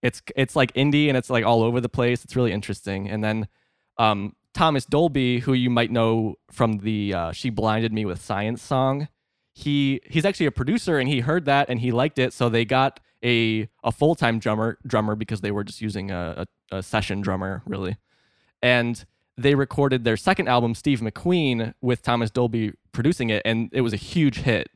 [0.06, 2.24] It's it's like indie and it's like all over the place.
[2.24, 3.08] It's really interesting.
[3.10, 3.48] And then
[3.98, 8.62] um, Thomas Dolby, who you might know from the uh, "She Blinded Me with Science"
[8.62, 9.08] song,
[9.52, 12.32] he he's actually a producer and he heard that and he liked it.
[12.32, 16.46] So they got a a full time drummer drummer because they were just using a,
[16.70, 17.96] a, a session drummer really,
[18.62, 19.04] and
[19.36, 23.92] they recorded their second album, Steve McQueen, with Thomas Dolby producing it, and it was
[23.92, 24.68] a huge hit.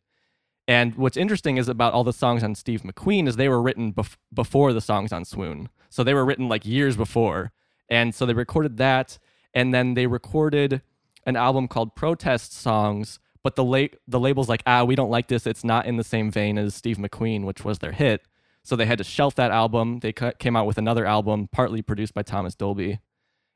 [0.70, 3.92] And what's interesting is about all the songs on Steve McQueen is they were written
[3.92, 5.68] bef- before the songs on Swoon.
[5.88, 7.50] So they were written like years before.
[7.88, 9.18] And so they recorded that
[9.52, 10.82] and then they recorded
[11.26, 15.26] an album called Protest Songs, but the la- the label's like, "Ah, we don't like
[15.26, 15.44] this.
[15.44, 18.22] It's not in the same vein as Steve McQueen, which was their hit."
[18.62, 19.98] So they had to shelf that album.
[19.98, 23.00] They cu- came out with another album partly produced by Thomas Dolby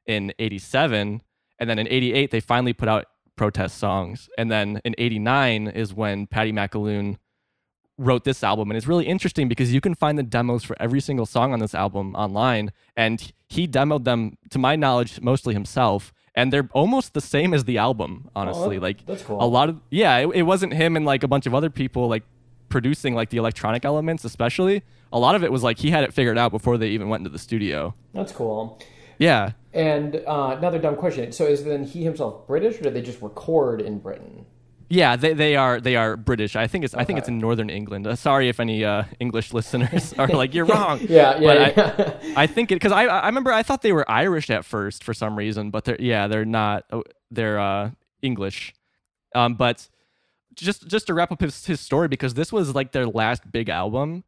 [0.04, 1.22] in 87
[1.60, 5.92] and then in 88 they finally put out protest songs and then in 89 is
[5.92, 7.16] when paddy mcaloon
[7.98, 11.00] wrote this album and it's really interesting because you can find the demos for every
[11.00, 16.12] single song on this album online and he demoed them to my knowledge mostly himself
[16.36, 19.42] and they're almost the same as the album honestly that- like that's cool.
[19.42, 22.08] a lot of yeah it, it wasn't him and like a bunch of other people
[22.08, 22.22] like
[22.70, 26.12] producing like the electronic elements, especially, a lot of it was like he had it
[26.12, 27.94] figured out before they even went into the studio.
[28.12, 28.80] That's cool.
[29.18, 29.52] Yeah.
[29.72, 31.32] And uh, another dumb question.
[31.32, 34.46] So is then he himself British, or did they just record in Britain?
[34.90, 36.54] Yeah, they, they are they are British.
[36.56, 38.06] I think it's I think it's in northern England.
[38.06, 41.00] Uh, sorry if any uh, English listeners are like you're wrong.
[41.00, 42.14] Yeah, yeah, But yeah.
[42.36, 45.02] I, I think it because I I remember I thought they were Irish at first
[45.02, 46.84] for some reason, but they're yeah they're not.
[46.92, 47.90] Oh, They're uh,
[48.22, 48.74] English.
[49.34, 49.88] Um, but
[50.54, 53.68] just just to wrap up his, his story because this was like their last big
[53.70, 54.22] album.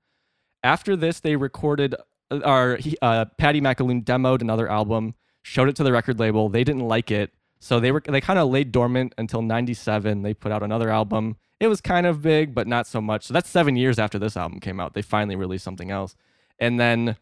[0.64, 1.94] After this, they recorded
[2.30, 6.48] he, uh, Paddy McAloon demoed another album, showed it to the record label.
[6.48, 10.22] They didn't like it, so they were they kind of laid dormant until '97.
[10.22, 11.36] They put out another album.
[11.58, 13.26] It was kind of big, but not so much.
[13.26, 14.94] So that's seven years after this album came out.
[14.94, 16.14] They finally released something else,
[16.58, 17.16] and then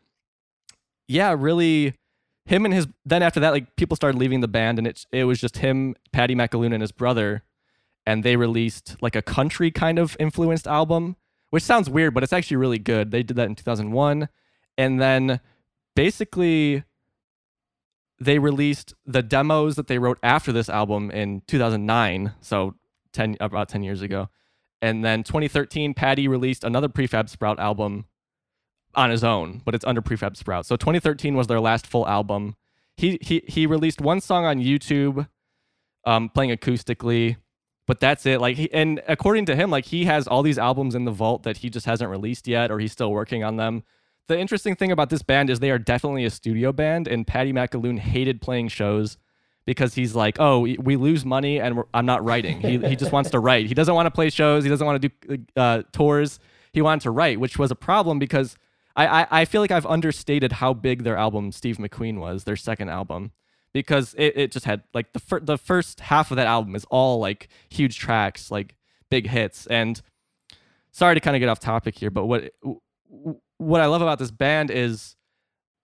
[1.09, 1.95] yeah, really,
[2.47, 2.87] him and his.
[3.05, 5.97] Then after that, like people started leaving the band, and it it was just him,
[6.13, 7.45] Paddy McAloon, and his brother,
[8.07, 11.17] and they released like a country kind of influenced album,
[11.51, 13.11] which sounds weird, but it's actually really good.
[13.11, 14.29] They did that in 2001,
[14.77, 15.41] and then
[15.95, 16.85] basically
[18.21, 22.75] they released the demos that they wrote after this album in 2009, so
[23.13, 24.29] 10 about 10 years ago.
[24.81, 28.07] And then 2013, Paddy released another Prefab Sprout album
[28.95, 30.67] on his own, but it's under Prefab Sprout.
[30.67, 32.57] So 2013 was their last full album.
[32.97, 35.27] He he he released one song on YouTube,
[36.05, 37.37] um, playing acoustically,
[37.87, 38.41] but that's it.
[38.41, 41.43] Like he and according to him, like he has all these albums in the vault
[41.43, 43.83] that he just hasn't released yet, or he's still working on them.
[44.27, 47.53] The interesting thing about this band is they are definitely a studio band, and Paddy
[47.53, 49.19] McAloon hated playing shows
[49.67, 52.61] because he's like, oh, we- lose money and we're, I'm not writing.
[52.61, 53.67] He, he just wants to write.
[53.67, 54.63] He doesn't want to play shows.
[54.65, 56.39] He doesn't want to do uh, tours.
[56.73, 58.57] He wanted to write, which was a problem because
[58.97, 62.57] I, I, I feel like I've understated how big their album Steve McQueen was, their
[62.57, 63.33] second album,
[63.73, 66.85] because it, it just had like the fir- the first half of that album is
[66.91, 68.75] all like huge tracks, like
[69.11, 69.67] big hits.
[69.67, 70.01] And
[70.93, 72.53] sorry to kind of get off topic here, but what
[73.59, 75.17] what I love about this band is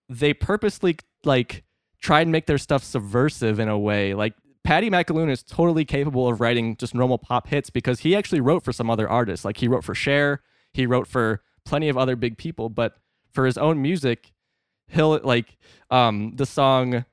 [0.09, 1.63] they purposely like
[2.01, 4.13] try and make their stuff subversive in a way.
[4.13, 8.41] Like Paddy McAloon is totally capable of writing just normal pop hits because he actually
[8.41, 9.45] wrote for some other artists.
[9.45, 10.41] Like he wrote for Cher,
[10.73, 12.95] he wrote for plenty of other big people, but
[13.31, 14.33] for his own music,
[14.87, 15.57] he'll like
[15.89, 17.05] um the song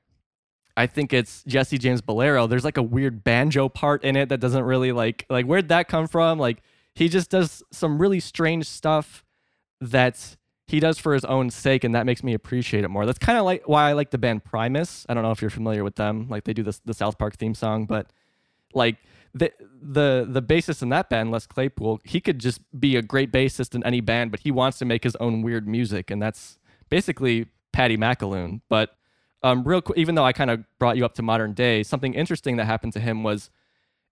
[0.75, 2.47] I think it's Jesse James Bolero.
[2.47, 5.87] There's like a weird banjo part in it that doesn't really like like where'd that
[5.87, 6.39] come from?
[6.39, 6.61] Like
[6.95, 9.25] he just does some really strange stuff
[9.81, 10.37] that
[10.69, 13.07] he does for his own sake, and that makes me appreciate it more.
[13.07, 15.03] That's kind of like why I like the band Primus.
[15.09, 16.27] I don't know if you're familiar with them.
[16.29, 18.11] Like they do this the South Park theme song, but
[18.75, 18.97] like
[19.33, 19.51] the
[19.81, 23.73] the the bassist in that band, Les Claypool, he could just be a great bassist
[23.73, 27.47] in any band, but he wants to make his own weird music, and that's basically
[27.73, 28.61] Paddy McAloon.
[28.69, 28.95] But
[29.41, 32.13] um, real quick, even though I kind of brought you up to modern day, something
[32.13, 33.49] interesting that happened to him was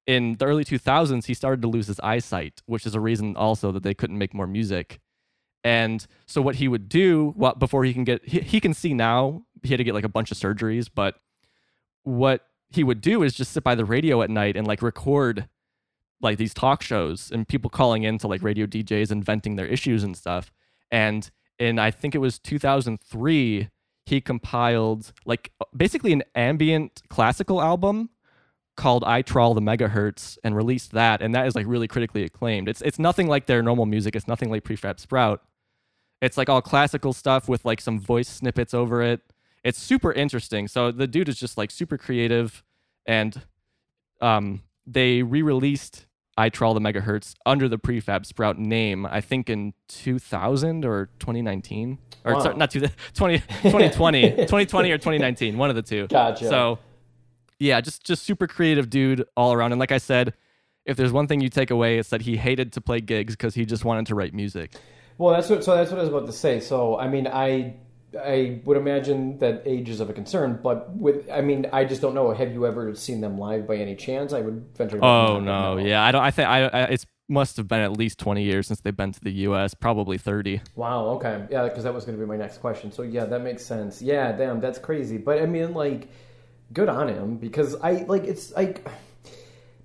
[0.07, 3.71] in the early 2000s he started to lose his eyesight, which is a reason also
[3.73, 4.99] that they couldn't make more music.
[5.67, 8.93] And so what he would do what before he can get he, he can see
[8.93, 11.15] now, he had to get like a bunch of surgeries, but
[12.03, 15.49] what he would do is just sit by the radio at night and like record
[16.21, 19.65] like these talk shows and people calling in to like radio DJs and venting their
[19.65, 20.53] issues and stuff.
[20.89, 23.69] And in I think it was 2003,
[24.05, 28.09] he compiled like basically an ambient classical album
[28.77, 32.69] called I Trawl the Megahertz and released that, and that is like really critically acclaimed.
[32.69, 34.15] It's it's nothing like their normal music.
[34.15, 35.41] It's nothing like Prefab Sprout.
[36.21, 39.21] It's like all classical stuff with like some voice snippets over it.
[39.63, 40.67] It's super interesting.
[40.67, 42.63] So the dude is just like super creative,
[43.05, 43.41] and
[44.21, 46.05] um, they re-released
[46.39, 49.05] I Trawl the Megahertz under the Prefab Sprout name.
[49.07, 52.39] I think in 2000 or 2019 or Wow.
[52.41, 52.81] sorry, not two,
[53.15, 56.07] 20, 2020, 2020 or 2019, one of the two.
[56.07, 56.47] Gotcha.
[56.47, 56.79] So
[57.59, 59.71] yeah, just just super creative dude all around.
[59.71, 60.33] And like I said,
[60.85, 63.55] if there's one thing you take away, it's that he hated to play gigs because
[63.55, 64.73] he just wanted to write music.
[65.17, 65.63] Well, that's what.
[65.63, 66.59] So that's what I was about to say.
[66.59, 67.75] So I mean, I
[68.17, 72.01] I would imagine that age is of a concern, but with I mean, I just
[72.01, 72.31] don't know.
[72.31, 74.33] Have you ever seen them live by any chance?
[74.33, 74.99] I would venture.
[74.99, 76.23] to Oh no, yeah, I don't.
[76.23, 79.11] I think I, I it's must have been at least 20 years since they've been
[79.11, 79.73] to the U.S.
[79.73, 80.61] Probably 30.
[80.75, 81.07] Wow.
[81.15, 81.45] Okay.
[81.51, 82.91] Yeah, because that was going to be my next question.
[82.91, 84.01] So yeah, that makes sense.
[84.01, 85.17] Yeah, damn, that's crazy.
[85.17, 86.07] But I mean, like,
[86.73, 88.87] good on him because I like it's like.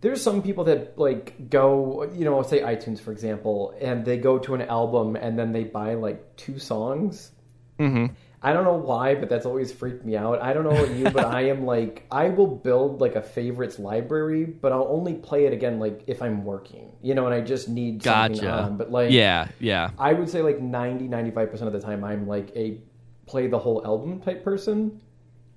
[0.02, 4.38] There's some people that like go, you know, say iTunes for example, and they go
[4.40, 7.30] to an album and then they buy like two songs
[7.78, 8.14] Mm-hmm.
[8.44, 10.42] I don't know why, but that's always freaked me out.
[10.42, 13.78] I don't know about you, but I am like I will build like a favorites
[13.78, 17.40] library, but I'll only play it again like if I'm working, you know, and I
[17.40, 18.52] just need something Gotcha.
[18.64, 18.76] on.
[18.76, 19.90] But like, Yeah, yeah.
[19.98, 22.78] I would say like 90, 95 percent of the time, I'm like a
[23.26, 25.00] play the whole album type person.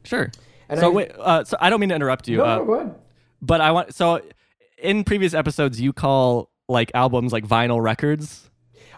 [0.04, 0.32] Sure.
[0.70, 2.66] And so I- wait, uh, so I don't mean to interrupt you, No, uh, no,
[2.66, 2.96] go ahead.
[3.42, 4.22] but I want so
[4.78, 8.50] in previous episodes you call like albums like vinyl records.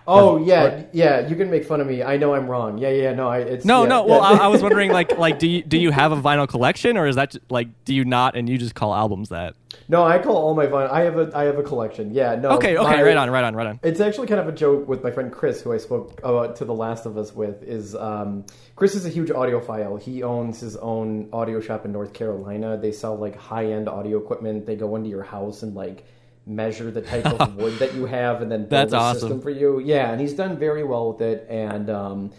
[0.08, 1.28] Oh yeah, yeah.
[1.28, 2.02] You can make fun of me.
[2.02, 2.78] I know I'm wrong.
[2.78, 3.14] Yeah, yeah.
[3.14, 3.40] No, I.
[3.40, 4.06] It's No, yeah, no.
[4.06, 4.22] Well.
[4.22, 7.08] I, I was wondering, like, like, do you do you have a vinyl collection, or
[7.08, 9.56] is that j- like, do you not, and you just call albums that?
[9.90, 10.90] no, I call all my vinyl.
[10.90, 12.14] I have a I have a collection.
[12.14, 12.52] Yeah, no.
[12.52, 13.80] Okay, okay, my- right on, right on, right on.
[13.84, 16.66] It's actually kind of a joke with my friend Chris, who I spoke about to
[16.66, 17.64] The Last of Us with.
[17.64, 18.46] Is um,
[18.78, 20.02] Chris is a huge audiophile.
[20.02, 22.78] He owns his own audio shop in North Carolina.
[22.78, 24.66] They sell like high end audio equipment.
[24.66, 26.06] They go into your house and like
[26.48, 29.20] measure the type of wood that you have, and then build That's a awesome.
[29.20, 29.80] system for you.
[29.80, 31.48] Yeah, and he's done very well with it.
[31.50, 32.32] And um,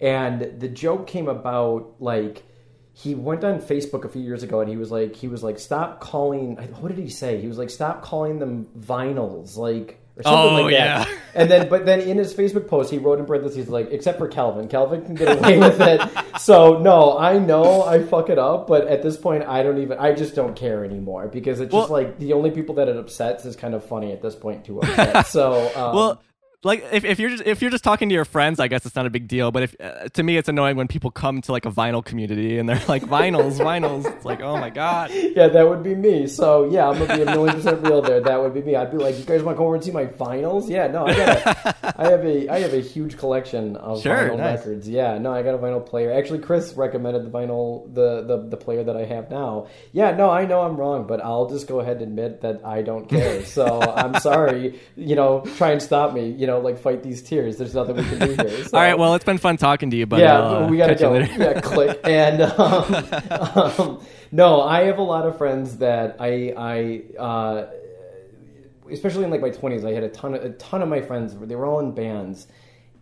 [0.00, 2.44] and the joke came about like
[2.92, 5.58] he went on Facebook a few years ago and he was like he was like
[5.58, 7.40] stop calling what did he say?
[7.40, 11.08] He was like stop calling them vinyls like or something Oh, like that.
[11.08, 11.14] yeah.
[11.34, 14.28] And then but then in his Facebook post he wrote in parentheses like except for
[14.28, 14.68] Calvin.
[14.68, 16.00] Calvin can get away with it.
[16.38, 19.98] So no, I know I fuck it up, but at this point I don't even
[19.98, 23.44] I just don't care anymore because it's just like the only people that it upsets
[23.44, 25.26] is kind of funny at this point to upset.
[25.26, 26.22] so um, Well,
[26.64, 28.96] like if, if you're just if you're just talking to your friends, I guess it's
[28.96, 29.52] not a big deal.
[29.52, 32.58] But if uh, to me, it's annoying when people come to like a vinyl community
[32.58, 34.12] and they're like vinyls, vinyls.
[34.12, 35.10] It's like, oh my god.
[35.38, 36.26] Yeah, that would be me.
[36.26, 38.20] So yeah, I'm gonna be a million percent real there.
[38.20, 38.74] That would be me.
[38.74, 40.68] I'd be like, you guys want to come over and see my vinyls?
[40.68, 44.16] Yeah, no, I got a, I have a, I have a huge collection of Sure,
[44.30, 44.58] vinyl nice.
[44.58, 44.88] records.
[44.88, 46.12] Yeah, no, I got a vinyl player.
[46.12, 49.68] Actually, Chris recommended the vinyl, the, the the player that I have now.
[49.92, 52.82] Yeah, no, I know I'm wrong, but I'll just go ahead and admit that I
[52.82, 53.44] don't care.
[53.44, 54.80] So I'm sorry.
[54.96, 56.30] You know, try and stop me.
[56.30, 57.56] You know, like fight these tears.
[57.58, 58.64] There's nothing we can do here.
[58.68, 58.76] So.
[58.76, 61.02] All right, well, it's been fun talking to you, but yeah, uh, we gotta catch
[61.02, 61.12] you go.
[61.12, 61.32] later.
[61.38, 62.00] Yeah, click.
[62.04, 62.94] And um,
[63.78, 67.70] um, no, I have a lot of friends that I, I, uh,
[68.90, 71.36] especially in like my twenties, I had a ton of a ton of my friends.
[71.38, 72.48] They were all in bands,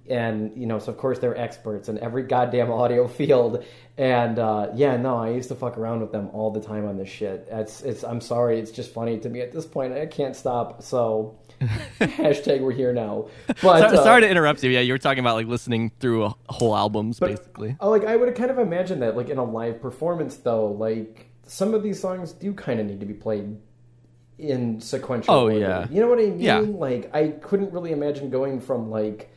[0.09, 3.65] and you know, so of course they're experts in every goddamn audio field.
[3.97, 6.97] And uh, yeah, no, I used to fuck around with them all the time on
[6.99, 7.49] this shit.
[7.51, 8.05] It's, it's.
[8.05, 9.95] I'm sorry, it's just funny to me at this point.
[9.95, 10.83] I can't stop.
[10.83, 11.39] So.
[12.01, 13.29] hashtag we're here now
[13.63, 14.71] but Sorry, uh, sorry to interrupt you.
[14.71, 17.77] Yeah, you were talking about like listening through a, whole albums, basically.
[17.81, 21.31] Oh, like I would kind of imagine that, like in a live performance, though, like
[21.47, 23.57] some of these songs do kind of need to be played
[24.39, 25.35] in sequential.
[25.35, 25.59] Oh, order.
[25.59, 25.87] yeah.
[25.91, 26.41] you know what I mean.
[26.41, 26.59] Yeah.
[26.59, 29.31] Like I couldn't really imagine going from like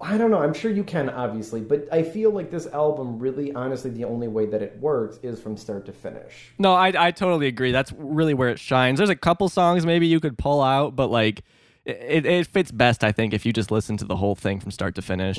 [0.00, 0.38] I don't know.
[0.38, 4.26] I'm sure you can, obviously, but I feel like this album really, honestly, the only
[4.26, 6.52] way that it works is from start to finish.
[6.58, 7.70] No, I I totally agree.
[7.70, 8.98] That's really where it shines.
[8.98, 11.42] There's a couple songs maybe you could pull out, but like
[11.84, 14.70] it, it fits best, I think, if you just listen to the whole thing from
[14.70, 15.38] start to finish.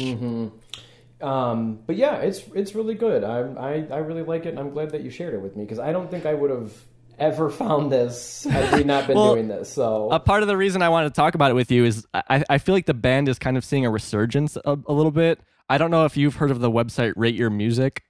[1.21, 3.23] Um, but yeah, it's it's really good.
[3.23, 5.63] I, I I really like it, and I'm glad that you shared it with me
[5.63, 6.71] because I don't think I would have
[7.19, 9.71] ever found this had we not been Well, doing this.
[9.71, 12.05] So A part of the reason I wanted to talk about it with you is
[12.13, 15.11] I, I feel like the band is kind of seeing a resurgence a, a little
[15.11, 15.39] bit.
[15.69, 18.03] I don't know if you've heard of the website Rate Your Music,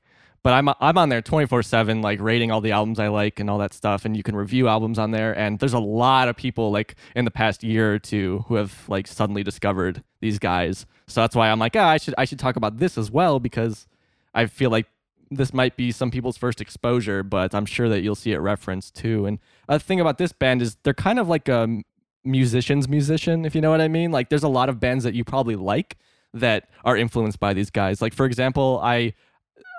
[0.43, 3.57] but I'm I'm on there 24/7 like rating all the albums I like and all
[3.57, 6.71] that stuff and you can review albums on there and there's a lot of people
[6.71, 10.85] like in the past year or two who have like suddenly discovered these guys.
[11.07, 13.39] So that's why I'm like, ah, I should I should talk about this as well
[13.41, 13.85] because
[14.33, 14.87] I feel like
[15.31, 18.95] this might be some people's first exposure, but I'm sure that you'll see it referenced
[18.95, 19.25] too.
[19.25, 21.81] And a thing about this band is they're kind of like a
[22.23, 24.11] musician's musician, if you know what I mean.
[24.11, 25.97] Like there's a lot of bands that you probably like
[26.33, 28.01] that are influenced by these guys.
[28.01, 29.13] Like for example, I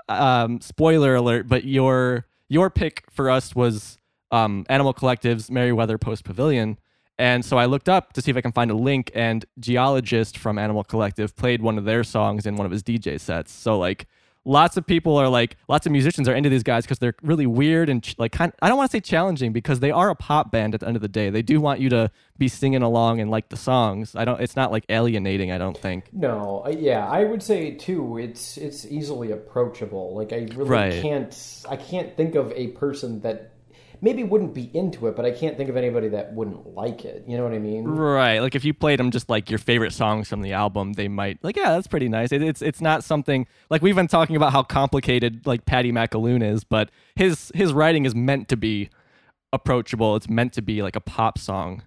[0.08, 3.98] um spoiler alert, but your your pick for us was
[4.30, 6.78] um Animal Collective's Merriweather Post Pavilion.
[7.18, 10.38] And so I looked up to see if I can find a link, and Geologist
[10.38, 13.52] from Animal Collective played one of their songs in one of his DJ sets.
[13.52, 14.06] So like,
[14.44, 17.46] lots of people are like, lots of musicians are into these guys because they're really
[17.46, 18.52] weird and ch- like kind.
[18.62, 20.96] I don't want to say challenging because they are a pop band at the end
[20.96, 21.30] of the day.
[21.30, 24.14] They do want you to be singing along and like the songs.
[24.16, 24.40] I don't.
[24.40, 25.52] It's not like alienating.
[25.52, 26.08] I don't think.
[26.12, 28.18] No, yeah, I would say too.
[28.18, 30.14] It's it's easily approachable.
[30.14, 31.02] Like I really Right.
[31.02, 31.64] can't.
[31.68, 33.52] I can't think of a person that
[34.02, 37.24] maybe wouldn't be into it, but I can't think of anybody that wouldn't like it.
[37.26, 37.84] You know what I mean?
[37.84, 38.38] Right.
[38.38, 41.42] Like if you played them just like your favorite songs from the album, they might
[41.42, 42.32] like, yeah, that's pretty nice.
[42.32, 46.42] It, it's it's not something like we've been talking about how complicated like Paddy McAloon
[46.42, 48.90] is, but his his writing is meant to be
[49.52, 50.16] approachable.
[50.16, 51.82] It's meant to be like a pop song,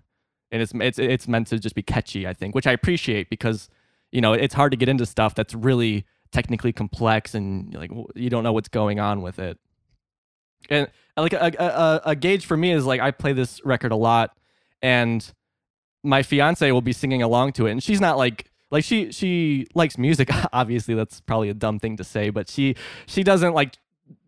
[0.51, 2.27] and it's it's it's meant to just be catchy.
[2.27, 3.69] I think, which I appreciate because
[4.11, 8.29] you know it's hard to get into stuff that's really technically complex and like you
[8.29, 9.57] don't know what's going on with it.
[10.69, 13.63] And uh, like a, a, a, a gauge for me is like I play this
[13.65, 14.35] record a lot,
[14.81, 15.25] and
[16.03, 19.67] my fiance will be singing along to it, and she's not like like she she
[19.75, 20.29] likes music.
[20.53, 23.77] Obviously, that's probably a dumb thing to say, but she she doesn't like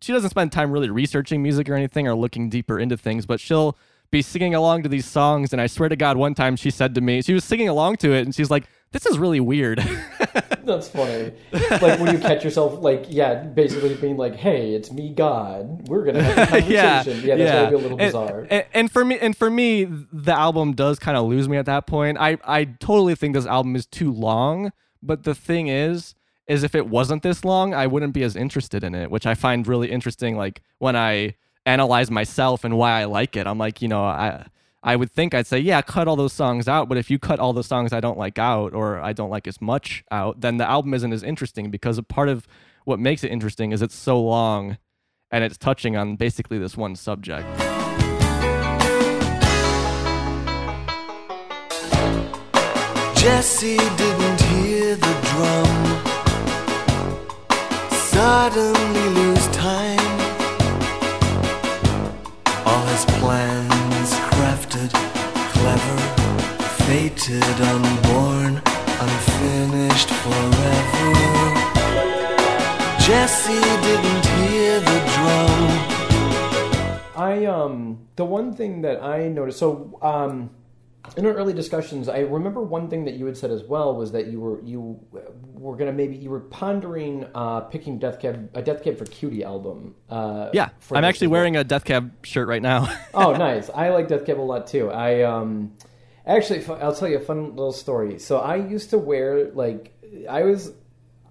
[0.01, 3.39] she doesn't spend time really researching music or anything or looking deeper into things, but
[3.39, 3.77] she'll
[4.11, 5.51] be singing along to these songs.
[5.51, 7.97] And I swear to God, one time she said to me, she was singing along
[7.97, 8.65] to it, and she's like,
[8.95, 9.79] this is really weird.
[10.63, 11.33] That's funny.
[11.51, 15.87] like when you catch yourself, like, yeah, basically being like, hey, it's me, God.
[15.89, 16.71] We're going to have a conversation.
[17.27, 18.47] yeah, yeah, that's going to be a little And- bizarre.
[18.49, 21.65] And, and for me, and for me, the album does kind of lose me at
[21.65, 22.17] that point.
[22.19, 24.71] I I totally think this album is too long.
[25.03, 26.15] But the thing is,
[26.47, 29.35] is if it wasn't this long, I wouldn't be as interested in it, which I
[29.35, 30.37] find really interesting.
[30.37, 31.35] Like when I
[31.65, 34.45] analyze myself and why I like it, I'm like, you know, I.
[34.85, 36.87] I would think I'd say, yeah, cut all those songs out.
[36.87, 39.47] But if you cut all the songs I don't like out or I don't like
[39.47, 42.47] as much out, then the album isn't as interesting because a part of
[42.83, 44.77] what makes it interesting is it's so long
[45.31, 47.47] and it's touching on basically this one subject.
[53.17, 55.95] Jesse didn't hear the drum.
[57.89, 59.97] Suddenly lose time.
[62.67, 64.91] All his plans crafted,
[65.53, 65.99] clever,
[66.85, 67.41] fated,
[67.73, 68.61] unborn,
[69.01, 71.09] unfinished forever.
[73.01, 75.61] Jesse didn't hear the drum.
[77.15, 80.51] I um the one thing that I noticed so um
[81.17, 84.11] in our early discussions I remember one thing that you had said as well was
[84.11, 84.99] that you were you
[85.53, 89.43] were gonna maybe you were pondering uh picking Death Cab a Death Cab for Cutie
[89.43, 89.95] album.
[90.09, 92.87] Uh Yeah, for I'm actually wearing a Death Cab shirt right now.
[93.13, 93.69] oh, nice.
[93.73, 94.91] I like Death Cab a lot too.
[94.91, 95.73] I um
[96.25, 98.19] actually I'll tell you a fun little story.
[98.19, 99.93] So I used to wear like
[100.29, 100.71] I was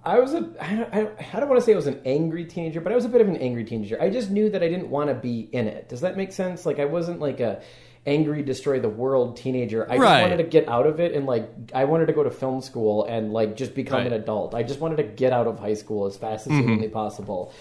[0.04, 0.94] I was a I don't,
[1.34, 3.20] I don't want to say I was an angry teenager, but I was a bit
[3.20, 4.00] of an angry teenager.
[4.00, 5.88] I just knew that I didn't want to be in it.
[5.88, 6.66] Does that make sense?
[6.66, 7.62] Like I wasn't like a
[8.06, 9.90] angry destroy the world teenager.
[9.90, 12.30] I just wanted to get out of it and like I wanted to go to
[12.30, 14.06] film school and like just become Right.
[14.08, 14.54] an adult.
[14.54, 16.62] I just wanted to get out of high school as fast as mm-hmm.
[16.62, 17.52] humanly possible.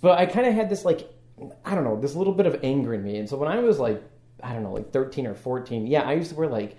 [0.00, 1.10] But I kind of had this like
[1.64, 3.18] I don't know, this little bit of anger in me.
[3.18, 4.02] And so when I was like
[4.42, 6.76] I don't know, like 13 or 14, yeah, I used to wear like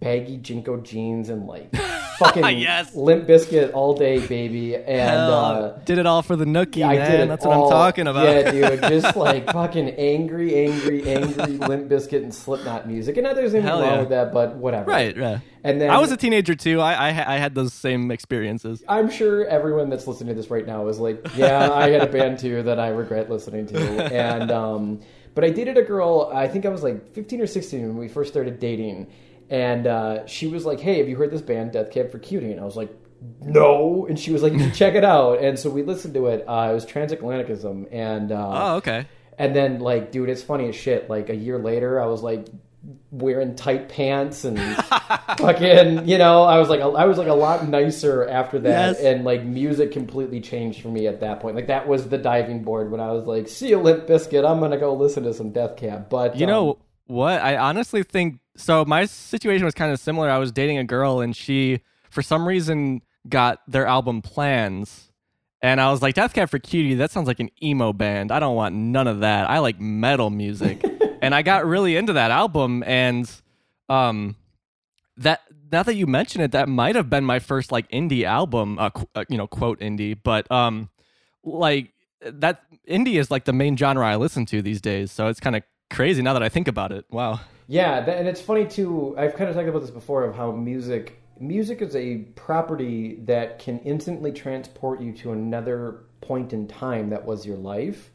[0.00, 1.70] baggy JNCO jeans and like
[2.18, 2.94] fucking Yes.
[2.94, 4.76] Limp Bizkit all day, baby.
[4.76, 7.10] And Hell, uh, did it all for the nookie, I man.
[7.10, 8.26] did it That's what I'm talking about.
[8.26, 13.16] Yeah, dude, just like fucking angry, angry, angry Limp Bizkit and Slipknot music.
[13.16, 14.00] And now there's anything Hell wrong yeah.
[14.00, 14.90] with that, but whatever.
[14.90, 15.40] right, right.
[15.64, 16.80] And then I was a teenager too.
[16.80, 18.84] I, I I had those same experiences.
[18.88, 22.06] I'm sure everyone that's listening to this right now is like, yeah, I had a
[22.06, 24.04] band too that I regret listening to.
[24.14, 25.00] And um,
[25.34, 26.30] but I dated a girl.
[26.32, 29.08] I think I was like 15 or 16 when we first started dating,
[29.50, 32.50] and uh, she was like, "Hey, have you heard this band, Death Cab for Cutie?"
[32.52, 32.90] And I was like,
[33.40, 36.26] "No." And she was like, "You should check it out." And so we listened to
[36.26, 36.44] it.
[36.48, 39.06] Uh, it was Transatlanticism, and uh, Oh, okay.
[39.38, 41.08] and then like, dude, it's funny as shit.
[41.10, 42.46] Like a year later, I was like
[43.10, 44.58] wearing tight pants and
[45.38, 49.00] fucking, you know, I was like, I was like a lot nicer after that, Yes.
[49.00, 51.56] and like music completely changed for me at that point.
[51.56, 54.48] Like that was the diving board when I was like, see you, Limp Bizkit.
[54.48, 56.08] I'm gonna go listen to some Death Cab.
[56.08, 57.40] But You um, know what?
[57.40, 58.84] I honestly think so.
[58.84, 60.30] My situation was kind of similar.
[60.30, 61.80] I was dating a girl, and she,
[62.10, 65.10] for some reason, got their album Plans.
[65.62, 68.30] And I was like, Death Cab for Cutie, that sounds like an emo band.
[68.30, 69.48] I don't want none of that.
[69.48, 70.84] I like metal music.
[71.22, 72.84] and I got really into that album.
[72.86, 73.28] And
[73.88, 74.36] um,
[75.16, 75.40] that
[75.72, 78.90] now that you mention it, that might have been my first like indie album, uh,
[78.90, 80.16] qu- uh, you know, quote indie.
[80.22, 80.90] But um,
[81.42, 85.10] like that indie is like the main genre I listen to these days.
[85.10, 87.04] So it's kind of crazy now that I think about it.
[87.10, 87.40] Wow.
[87.68, 89.14] Yeah, that, and it's funny too.
[89.18, 93.58] I've kind of talked about this before of how music music is a property that
[93.58, 98.10] can instantly transport you to another point in time that was your life.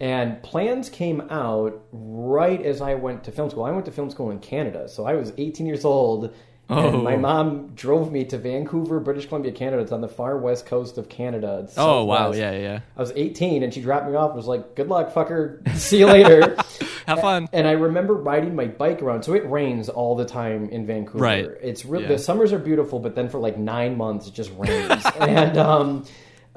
[0.00, 3.64] And plans came out right as I went to film school.
[3.64, 6.34] I went to film school in Canada, so I was 18 years old.
[6.70, 6.94] Oh.
[6.94, 9.82] And my mom drove me to Vancouver, British Columbia, Canada.
[9.82, 11.60] It's on the far west coast of Canada.
[11.64, 12.80] It's Oh wow, yeah, yeah.
[12.96, 15.66] I was 18 and she dropped me off and was like, good luck, fucker.
[15.76, 16.56] See you later.
[17.06, 17.48] Have fun.
[17.52, 19.24] And I remember riding my bike around.
[19.24, 21.18] So it rains all the time in Vancouver.
[21.22, 21.46] Right.
[21.62, 22.12] It's really Yeah.
[22.12, 25.04] the summers are beautiful, but then for like nine months it just rains.
[25.20, 26.06] and um,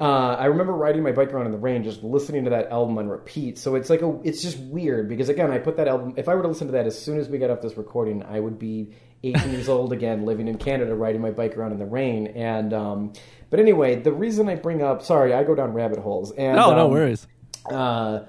[0.00, 2.98] uh, I remember riding my bike around in the rain, just listening to that album
[2.98, 3.58] on repeat.
[3.58, 6.14] So it's like a, it's just weird because again, I put that album.
[6.16, 8.22] If I were to listen to that as soon as we got off this recording,
[8.22, 8.92] I would be
[9.24, 12.28] 18 years old again, living in Canada, riding my bike around in the rain.
[12.28, 13.12] And um,
[13.50, 16.30] but anyway, the reason I bring up, sorry, I go down rabbit holes.
[16.32, 17.26] And No, no um, worries.
[17.68, 18.20] uh,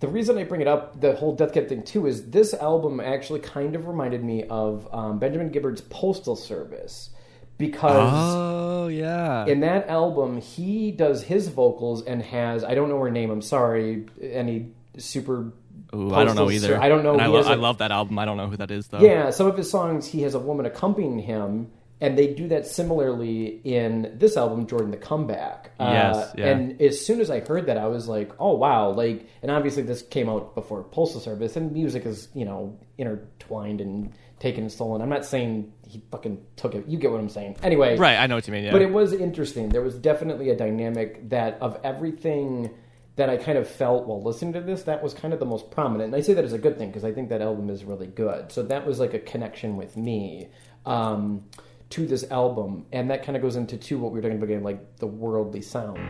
[0.00, 3.00] the reason I bring it up, the whole Death Cab thing too, is this album
[3.00, 7.10] actually kind of reminded me of um, Benjamin Gibbard's Postal Service
[7.58, 9.46] because Oh yeah.
[9.46, 13.30] in that album he does his vocals and has I don't know her name.
[13.30, 15.52] I'm sorry, any super.
[15.94, 16.80] Ooh, I don't know either.
[16.80, 17.18] I don't know.
[17.18, 18.18] I, lo- has I a- love that album.
[18.18, 19.00] I don't know who that is though.
[19.00, 22.66] Yeah, some of his songs he has a woman accompanying him, and they do that
[22.66, 25.70] similarly in this album, Jordan the Comeback.
[25.78, 26.46] Yes, Uh, yeah.
[26.46, 29.82] And as soon as I heard that, I was like, oh wow, like, and obviously
[29.82, 34.12] this came out before Postal Service, and music is you know intertwined and
[34.42, 35.00] taken and stolen.
[35.00, 36.86] I'm not saying he fucking took it.
[36.88, 37.56] You get what I'm saying.
[37.62, 38.64] Anyway, Right, I know what you mean.
[38.64, 38.72] Yeah.
[38.72, 39.68] but it was interesting.
[39.68, 42.70] There was definitely a dynamic that of everything
[43.14, 45.70] that I kind of felt while listening to this, that was kind of the most
[45.70, 46.08] prominent.
[46.08, 48.08] And I say that as a good thing because I think that album is really
[48.08, 48.50] good.
[48.50, 50.48] So that was like a connection with me
[50.86, 51.44] um,
[51.90, 54.50] to this album, and that kind of goes into too what we were talking about,
[54.50, 56.00] again, like the worldly sounds.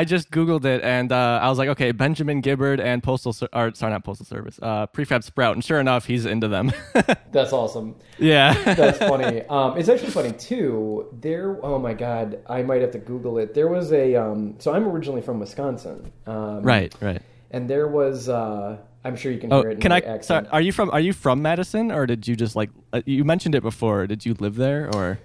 [0.00, 3.74] I, just googled it and uh, I was like, okay, Benjamin Gibbard and Postal, or
[3.74, 6.72] sorry, not Postal Service, uh, Prefab Sprout, and sure enough, he's into them.
[7.32, 7.96] That's awesome.
[8.18, 9.42] yeah, That's funny.
[9.42, 11.08] Um, it's actually funny too.
[11.20, 13.54] There, oh my god, I might have to Google it.
[13.54, 14.14] There was a.
[14.16, 16.12] Um, so I'm originally from Wisconsin.
[16.26, 17.22] Um, right, right.
[17.50, 18.28] And there was.
[18.28, 19.74] Uh, I'm sure you can Oh, hear it.
[19.74, 19.98] In can I?
[20.00, 20.24] accent.
[20.46, 20.90] Sorry, are you from?
[20.90, 22.70] Are you from Madison, or did you just like?
[22.92, 24.06] Uh, you mentioned it before.
[24.06, 25.18] Did you live there, or?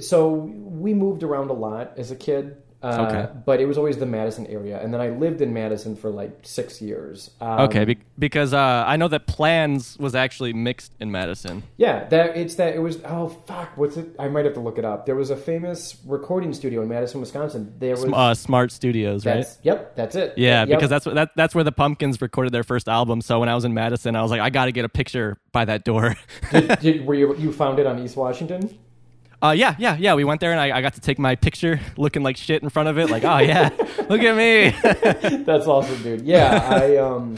[0.00, 2.56] so we moved around a lot as a kid.
[2.82, 3.28] Uh, Okay.
[3.44, 6.38] But it was always the Madison area, and then I lived in Madison for like
[6.42, 7.30] six years.
[7.40, 11.64] Um, Okay, be- because uh, I know that Plans was actually mixed in Madison.
[11.76, 13.00] Yeah, that it's that it was.
[13.04, 14.14] Oh fuck, what's it?
[14.18, 15.06] I might have to look it up.
[15.06, 17.74] There was a famous recording studio in Madison, Wisconsin.
[17.78, 18.04] There was.
[18.12, 19.44] Uh, Smart Studios, right?
[19.62, 20.34] Yep, that's it.
[20.36, 20.68] Yeah, Yep.
[20.68, 23.20] because that's that, that's where the Pumpkins recorded their first album.
[23.22, 25.36] So when I was in Madison, I was like, I got to get a picture
[25.52, 26.16] by that door.
[26.52, 28.78] did, did, were you you found it on East Washington?
[29.40, 30.14] Uh, yeah, yeah, yeah.
[30.14, 32.68] We went there and I, I got to take my picture, looking like shit in
[32.70, 33.08] front of it.
[33.10, 33.68] Like, oh yeah,
[34.08, 34.70] look at me.
[35.44, 36.22] That's awesome, dude.
[36.22, 37.36] Yeah, I um,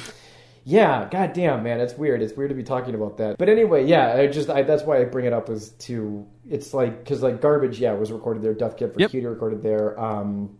[0.65, 2.23] yeah, goddamn, man, it's weird.
[2.23, 3.37] It's weird to be talking about that.
[3.39, 6.73] But anyway, yeah, I just I, that's why I bring it up is to it's
[6.73, 8.55] like because like garbage, yeah, was recorded there.
[8.55, 9.11] Death Cab for Yep.
[9.11, 9.99] Cutie recorded there.
[10.01, 10.59] Um,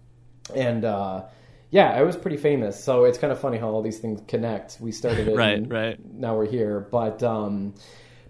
[0.55, 1.25] and uh,
[1.71, 4.79] yeah, I was pretty famous, so it's kind of funny how all these things connect.
[4.81, 5.99] We started it, Right, right.
[6.13, 7.75] Now we're here, but um,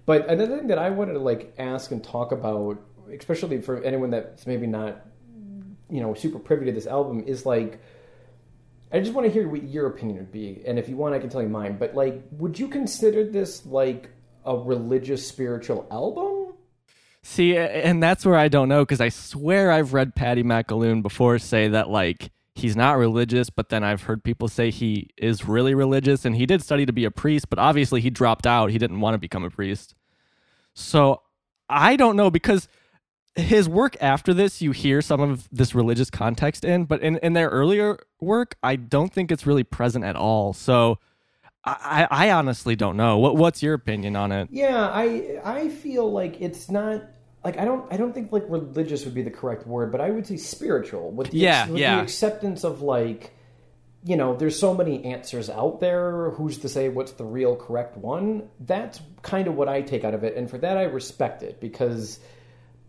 [0.04, 2.78] but another thing that I wanted to like ask and talk about,
[3.12, 5.06] especially for anyone that's maybe not
[5.88, 7.80] you know super privy to this album, is like.
[8.92, 11.20] I just want to hear what your opinion would be, and if you want, I
[11.20, 11.78] can tell you mine.
[11.78, 14.10] But like, would you consider this like
[14.44, 16.54] a religious, spiritual album?
[17.22, 21.38] See, and that's where I don't know because I swear I've read Paddy McAloon before
[21.38, 25.74] say that like he's not religious, but then I've heard people say he is really
[25.74, 28.70] religious, and he did study to be a priest, but obviously he dropped out.
[28.70, 29.94] He didn't want to become a priest.
[30.74, 31.22] So
[31.68, 32.68] I don't know because
[33.36, 37.32] his work after this, you hear some of this religious context in, but in, in
[37.32, 40.52] their earlier work, I don't think it's really present at all.
[40.52, 40.98] So
[41.64, 43.18] I, I honestly don't know.
[43.18, 44.48] What what's your opinion on it?
[44.50, 47.02] Yeah, I I feel like it's not
[47.44, 50.10] like I don't I don't think like religious would be the correct word, but I
[50.10, 51.96] would say spiritual with the, Yeah, with yeah.
[51.96, 53.34] the acceptance of like
[54.02, 56.30] you know, there's so many answers out there.
[56.30, 58.48] Who's to say what's the real correct one?
[58.58, 61.60] That's kind of what I take out of it, and for that I respect it
[61.60, 62.18] because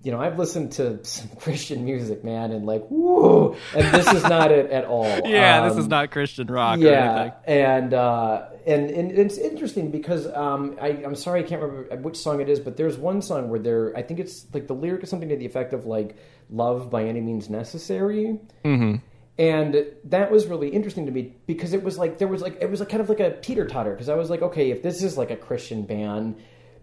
[0.04, 4.24] you know, I've listened to some Christian music, man, and like, woo, and this is
[4.24, 5.06] not it at all.
[5.28, 7.34] Yeah, this Um, is not Christian rock or yeah, anything.
[7.46, 12.18] and uh, and and it's interesting because um, I, I'm sorry I can't remember which
[12.18, 15.04] song it is, but there's one song where there I think it's like the lyric
[15.04, 16.16] is something to the effect of like
[16.50, 18.96] "love by any means necessary," Mm-hmm.
[19.40, 22.70] and that was really interesting to me because it was like there was like it
[22.70, 25.04] was like kind of like a teeter totter because I was like, okay, if this
[25.04, 26.38] is like a Christian band.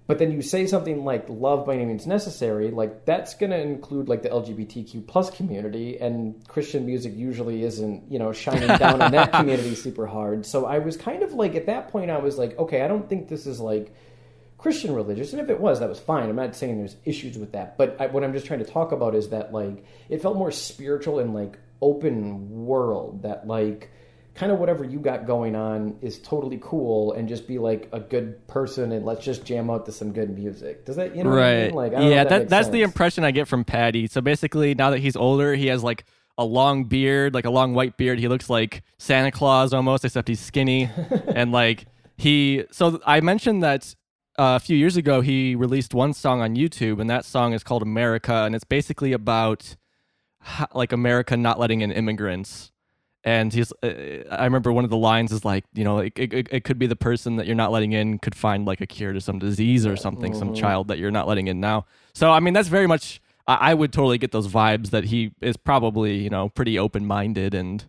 [0.08, 3.60] But then you say something like "love by any means necessary," like that's going to
[3.60, 9.02] include like the LGBTQ plus community, and Christian music usually isn't, you know, shining down
[9.02, 10.46] on that community super hard.
[10.46, 13.06] So I was kind of like at that point, I was like, okay, I don't
[13.06, 13.94] think this is like
[14.56, 16.30] Christian religious, and if it was, that was fine.
[16.30, 18.92] I'm not saying there's issues with that, but I, what I'm just trying to talk
[18.92, 23.24] about is that like it felt more spiritual and like open world.
[23.24, 23.90] That like
[24.38, 27.98] kind of whatever you got going on is totally cool, and just be like a
[27.98, 30.84] good person, and let's just jam out to some good music.
[30.86, 31.66] Does that you know what I Right.
[31.66, 31.74] mean?
[31.74, 34.06] Like I yeah, that, makes that's the impression I get from Paddy.
[34.06, 36.04] So basically, now that he's older, he has like
[36.38, 38.20] a long beard, like a long white beard.
[38.20, 40.88] He looks like Santa Claus almost, except he's skinny.
[41.34, 41.86] and like
[42.16, 43.96] he, so I mentioned that
[44.38, 47.64] uh, a few years ago he released one song on YouTube, and that song is
[47.64, 49.74] called America, and it's basically about
[50.74, 52.70] like America not letting in immigrants.
[53.24, 56.48] And he's, uh, I remember one of the lines is like, you know, it, it,
[56.50, 59.12] it could be the person that you're not letting in could find like a cure
[59.12, 61.84] to some disease or something, some child that you're not letting in now.
[62.14, 65.32] So, I mean, that's very much I, I would totally get those vibes that he
[65.40, 67.84] is probably you know pretty open minded and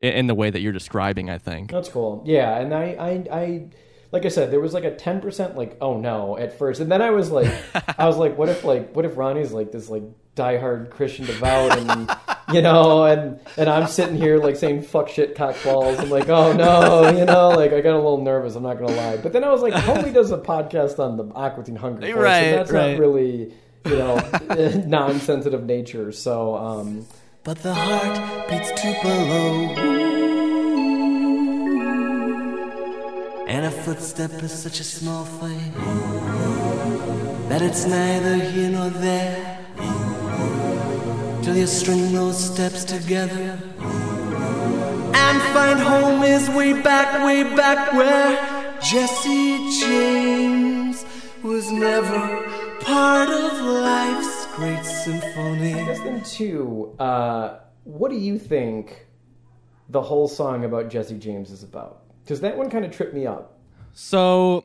[0.00, 1.30] in, in the way that you're describing.
[1.30, 1.70] I think.
[1.70, 2.24] That's cool.
[2.26, 3.68] Yeah, and I, I, I,
[4.10, 6.90] like I said, there was like a ten percent like, oh no, at first, and
[6.90, 7.52] then I was like,
[7.98, 10.04] I was like, what if like, what if Ronnie's like this like
[10.36, 12.10] diehard Christian devout, and
[12.52, 15.98] you know, and and I'm sitting here like saying fuck shit cockballs.
[16.00, 18.54] I'm like, oh no, you know, like I got a little nervous.
[18.56, 21.24] I'm not gonna lie, but then I was like, Homie does a podcast on the
[21.34, 22.92] Aqua Teen Hunger Force, Right, and that's right.
[22.92, 23.52] not really.
[23.86, 24.16] You know,
[24.86, 26.10] non-sensitive nature.
[26.10, 27.06] So, um,
[27.42, 30.24] But the heart beats Tupelo.
[33.46, 35.72] And a footstep is such a small thing
[37.50, 39.53] that it's neither here nor there.
[41.44, 43.60] Till you string those steps together
[45.14, 51.04] and find home is way back, way back where Jesse James
[51.42, 52.48] was never
[52.80, 55.74] part of life's great symphony.
[55.74, 59.06] guess then too, uh, what do you think
[59.90, 62.04] the whole song about Jesse James is about?
[62.22, 63.58] Because that one kind of tripped me up.
[63.92, 64.64] So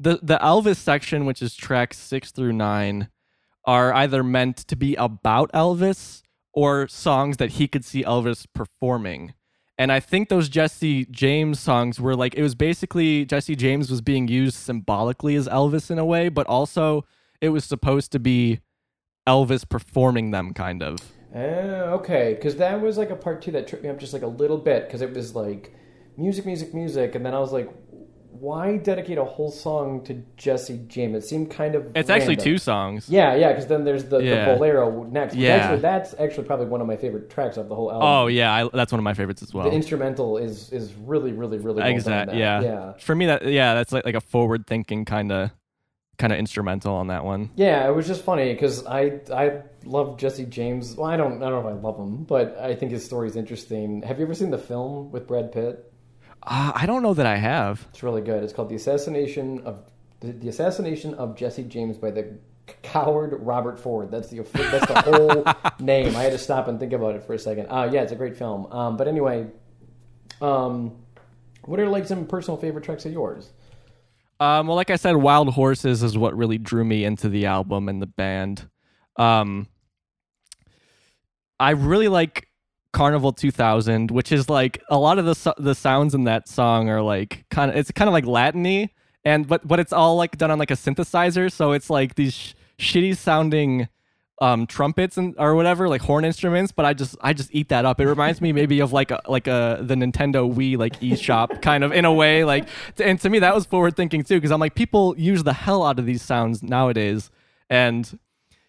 [0.00, 3.08] the the Elvis section, which is tracks six through nine,
[3.68, 6.22] are either meant to be about Elvis
[6.54, 9.34] or songs that he could see Elvis performing.
[9.76, 14.00] And I think those Jesse James songs were like it was basically Jesse James was
[14.00, 17.04] being used symbolically as Elvis in a way, but also
[17.42, 18.60] it was supposed to be
[19.28, 20.96] Elvis performing them kind of.
[21.34, 24.22] Uh, okay, because that was like a part two that tripped me up just like
[24.22, 25.74] a little bit because it was like
[26.16, 27.70] music, music, music, and then I was like,
[28.30, 31.16] why dedicate a whole song to Jesse James?
[31.16, 33.08] It seemed kind of It's actually two songs.
[33.08, 34.44] Yeah, yeah, because then there's the, Yeah.
[34.44, 35.34] the bolero next.
[35.34, 35.56] Yeah.
[35.56, 38.08] actually, that's actually probably one of my favorite tracks of the whole album.
[38.08, 39.68] Oh yeah, I, that's one of my favorites as well.
[39.68, 42.38] the instrumental is is really, really, really well exact done.
[42.38, 42.60] yeah.
[42.60, 42.92] yeah.
[42.98, 45.50] For me that yeah, that's like like a forward thinking kind of
[46.18, 47.50] kind of instrumental on that one.
[47.54, 50.94] Yeah, it was just funny because I I love Jesse James.
[50.96, 53.28] Well, I don't I don't know if I love him, but I think his story
[53.28, 54.02] is interesting.
[54.02, 55.84] Have you ever seen the film with Brad Pitt?
[56.42, 57.86] Uh, I don't know that I have.
[57.90, 58.42] It's really good.
[58.42, 59.82] It's called The Assassination of
[60.20, 62.38] the, the Assassination of Jesse James by the
[62.82, 64.10] coward Robert Ford.
[64.10, 66.16] That's the that's the whole name.
[66.16, 67.66] I had to stop and think about it for a second.
[67.66, 68.70] Uh, yeah, it's a great film.
[68.72, 69.46] Um, but anyway,
[70.40, 70.96] um,
[71.64, 73.50] what are like some personal favorite tracks of yours?
[74.40, 77.88] Um, well, like I said, Wild Horses is what really drew me into the album
[77.88, 78.68] and the band.
[79.16, 79.66] Um,
[81.58, 82.47] I really like
[82.92, 87.02] Carnival 2000, which is like a lot of the the sounds in that song are
[87.02, 88.90] like kind of it's kind of like Latiny,
[89.24, 92.32] and but but it's all like done on like a synthesizer, so it's like these
[92.32, 93.88] sh- shitty sounding
[94.40, 97.84] um trumpets and or whatever like horn instruments but i just i just eat that
[97.84, 98.00] up.
[98.00, 101.82] It reminds me maybe of like a like a the nintendo wii like eShop kind
[101.82, 102.68] of in a way like
[102.98, 105.84] and to me that was forward thinking too because i'm like people use the hell
[105.84, 107.30] out of these sounds nowadays
[107.68, 108.16] and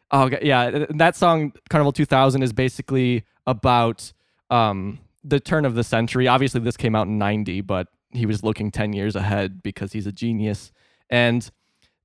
[0.09, 4.13] oh yeah that song carnival 2000 is basically about
[4.49, 6.27] um the turn of the century.
[6.27, 10.07] Obviously this came out in 90 but he was looking 10 years ahead because he's
[10.07, 10.71] a genius.
[11.09, 11.49] And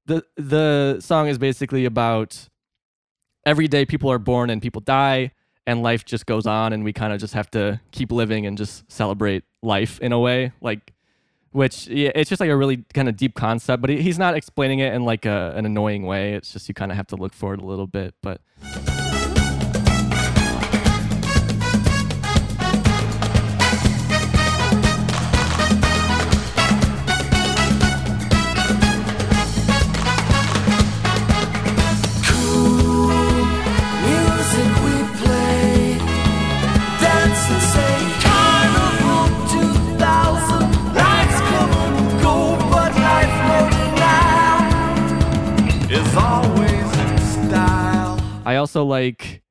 [0.07, 2.49] the the song is basically about
[3.47, 5.33] every day people are born and people die
[5.67, 8.59] and life just goes on and we kind of just have to keep living and
[8.59, 10.93] just celebrate life in a way like
[11.53, 14.35] which yeah, it's just like a really kind of deep concept but he, he's not
[14.35, 16.35] explaining it in like a, an annoying way.
[16.35, 18.41] It's just you kind of have to look for it a little bit but
[48.45, 49.43] I also like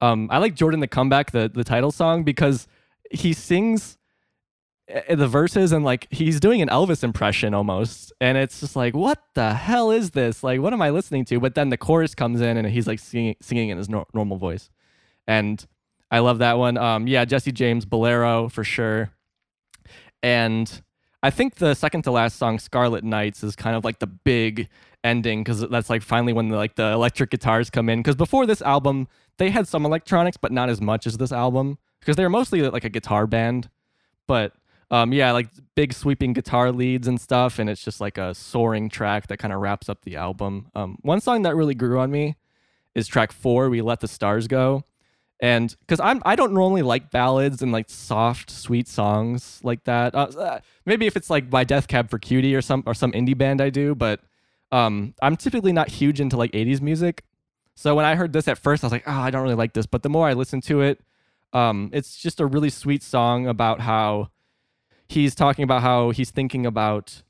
[0.00, 2.66] um I like Jordan the Comeback, the the title song, because
[3.10, 3.98] he sings
[4.92, 8.12] uh, the verses and like he's doing an Elvis impression almost.
[8.20, 10.42] And it's just like, what the hell is this?
[10.42, 11.40] Like, what am I listening to?
[11.40, 14.36] But then the chorus comes in and he's like singing singing in his nor- normal
[14.36, 14.70] voice.
[15.26, 15.64] And
[16.10, 16.76] I love that one.
[16.76, 19.10] Um yeah, Jesse James Bolero for sure.
[20.22, 20.82] And
[21.22, 24.68] I think the second to last song, Scarlet Nights, is kind of like the big
[25.04, 28.00] ending because that's like finally when the, like the electric guitars come in.
[28.00, 31.78] Because before this album, they had some electronics, but not as much as this album
[32.00, 33.68] because they were mostly like a guitar band.
[34.26, 34.52] But
[34.90, 38.88] um, yeah, like big sweeping guitar leads and stuff, and it's just like a soaring
[38.88, 40.70] track that kind of wraps up the album.
[40.74, 42.36] Um, one song that really grew on me
[42.94, 44.84] is track four, "We Let the Stars Go."
[45.42, 50.14] and because I'm I don't normally like ballads and like soft sweet songs like that.
[50.14, 53.10] Uh, uh, maybe if it's like by Death Cab for Cutie or some or some
[53.12, 54.20] indie band I do, but
[54.72, 57.24] um, I'm typically not huge into like '80s music.
[57.74, 59.72] So when I heard this at first, I was like, oh, I don't really like
[59.72, 59.86] this.
[59.86, 61.00] But the more I listen to it,
[61.52, 64.30] um, it's just a really sweet song about how
[65.08, 67.22] he's talking about how he's thinking about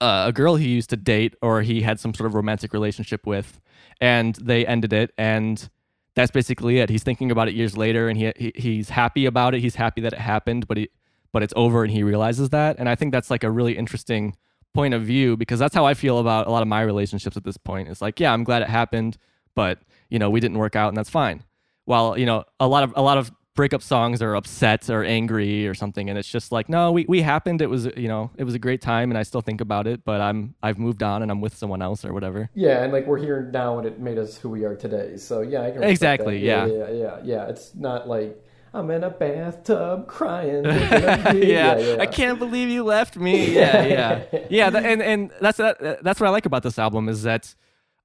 [0.00, 3.26] uh, a girl he used to date or he had some sort of romantic relationship
[3.26, 3.60] with,
[4.00, 5.12] and they ended it.
[5.18, 5.68] And
[6.14, 6.88] that's basically it.
[6.90, 9.60] He's thinking about it years later, and he, he he's happy about it.
[9.60, 10.88] He's happy that it happened, but he
[11.32, 12.76] but it's over, and he realizes that.
[12.78, 14.36] And I think that's like a really interesting
[14.74, 17.44] point of view because that's how I feel about a lot of my relationships at
[17.44, 17.88] this point.
[17.88, 19.16] It's like, yeah, I'm glad it happened,
[19.54, 21.42] but you know, we didn't work out, and that's fine.
[21.84, 25.66] While you know, a lot of a lot of breakup songs are upset or angry
[25.66, 28.44] or something and it's just like no we, we happened it was you know it
[28.44, 31.22] was a great time and i still think about it but i'm i've moved on
[31.22, 33.98] and i'm with someone else or whatever Yeah, and like we're here now, and it
[33.98, 35.16] made us who we are today.
[35.16, 36.44] So yeah, I can Exactly, that.
[36.44, 36.66] yeah.
[36.66, 37.48] yeah, yeah, yeah.
[37.48, 38.40] It's not like
[38.74, 40.66] I'm in a bathtub crying.
[40.66, 41.44] of you.
[41.44, 43.54] yeah, I can't believe you left me.
[43.54, 44.70] Yeah, yeah, yeah.
[44.70, 47.54] tha- and and that's that, that's what I like about this album is that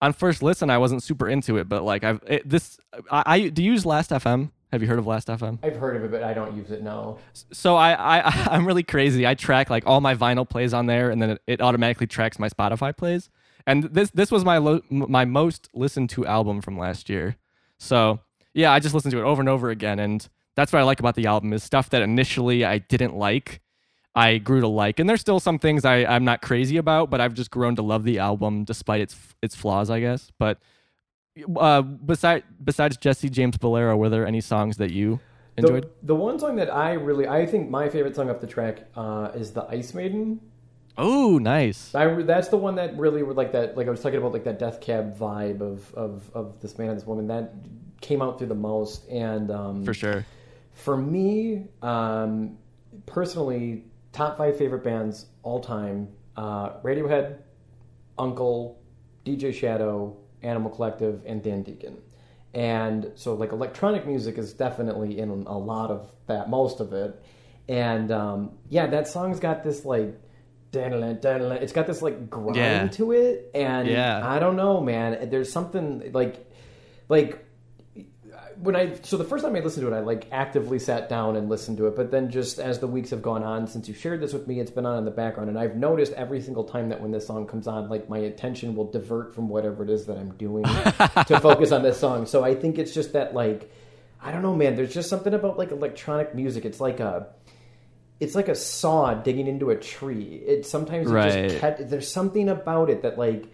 [0.01, 2.77] on first listen I wasn't super into it, but like I've it, this
[3.11, 4.51] I, I do you use Last FM?
[4.71, 5.59] Have you heard of Last FM?
[5.63, 7.19] I've heard of it, but I don't use it now.
[7.51, 9.27] So I, I I'm really crazy.
[9.27, 12.39] I track like all my vinyl plays on there, and then it, it automatically tracks
[12.39, 13.29] my Spotify plays.
[13.67, 17.35] And this this was my lo- my most listened to album from last year.
[17.77, 18.19] So
[18.53, 20.99] yeah, I just listened to it over and over again, and that's what I like
[20.99, 23.61] about the album is stuff that initially I didn't like,
[24.15, 24.99] I grew to like.
[24.99, 27.81] And there's still some things I I'm not crazy about, but I've just grown to
[27.81, 30.31] love the album despite its its flaws, I guess.
[30.37, 30.59] But
[31.57, 35.19] uh, besides besides Jesse James Bolero, were there any songs that you
[35.57, 35.83] enjoyed?
[35.83, 38.87] The, the one song that I really, I think my favorite song off the track
[38.95, 40.39] uh, is the Ice Maiden.
[40.95, 41.95] Oh, nice.
[41.95, 43.75] I, that's the one that really would like that.
[43.75, 46.89] Like I was talking about, like that death cab vibe of of of this man
[46.89, 47.53] and this woman that
[48.01, 49.09] came out through the most.
[49.09, 50.25] And um, For sure.
[50.73, 52.57] For me, um,
[53.05, 57.37] personally, top five favorite bands all time: uh, Radiohead,
[58.17, 58.75] UNKLE,
[59.25, 61.97] DJ Shadow, Animal Collective, and Dan Deacon.
[62.53, 67.19] And so, like, electronic music is definitely in a lot of that, most of it.
[67.67, 70.19] And um, yeah, that song's got this like,
[70.73, 72.87] it's got this like grind Yeah.
[72.87, 74.21] to it, and Yeah.
[74.27, 75.29] I don't know, man.
[75.29, 76.45] There's something like,
[77.09, 77.45] like
[78.63, 81.35] when I so the first time I listened to it, I like actively sat down
[81.35, 81.95] and listened to it.
[81.95, 84.59] But then just as the weeks have gone on, since you shared this with me,
[84.59, 87.27] it's been on in the background, and I've noticed every single time that when this
[87.27, 90.63] song comes on, like my attention will divert from whatever it is that I'm doing
[91.27, 92.25] to focus on this song.
[92.25, 93.69] So I think it's just that like
[94.21, 94.75] I don't know, man.
[94.75, 96.63] There's just something about like electronic music.
[96.63, 97.27] It's like a
[98.19, 100.41] it's like a saw digging into a tree.
[100.45, 101.49] It sometimes it Right.
[101.49, 103.47] just cat, there's something about it that like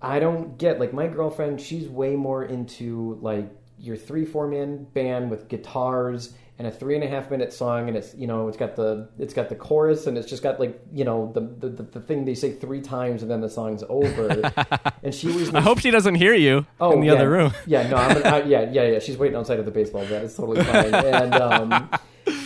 [0.00, 0.78] I don't get.
[0.78, 6.34] Like my girlfriend, she's way more into like your three four man band with guitars
[6.58, 9.08] and a three and a half minute song, and it's you know it's got the
[9.18, 12.24] it's got the chorus and it's just got like you know the the, the, thing
[12.24, 14.52] they say three times and then the song's over.
[15.04, 17.12] and she always I hope she doesn't hear you oh, in the yeah.
[17.12, 17.52] other room.
[17.66, 18.98] Yeah, no, I'm I, yeah, yeah, yeah.
[18.98, 20.24] She's waiting outside of the baseball bat.
[20.24, 20.94] It's totally fine.
[20.94, 21.90] And um,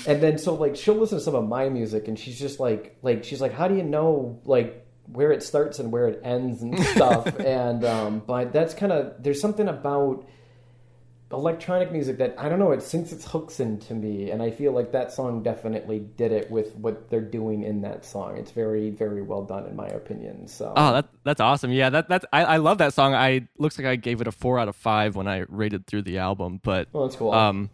[0.06, 2.96] and then so like she'll listen to some of my music, and she's just like
[3.02, 6.62] like she's like, how do you know like where it starts and where it ends
[6.62, 7.26] and stuff?
[7.40, 10.26] and um, but that's kind of there's something about
[11.32, 12.72] electronic music that I don't know.
[12.72, 16.50] It sinks its hooks into me, and I feel like that song definitely did it
[16.50, 18.36] with what they're doing in that song.
[18.36, 20.46] It's very very well done in my opinion.
[20.48, 21.72] So Oh, that that's awesome.
[21.72, 23.14] Yeah, that that's I, I love that song.
[23.14, 26.02] I looks like I gave it a four out of five when I rated through
[26.02, 26.60] the album.
[26.62, 27.32] But well, that's cool.
[27.32, 27.70] um,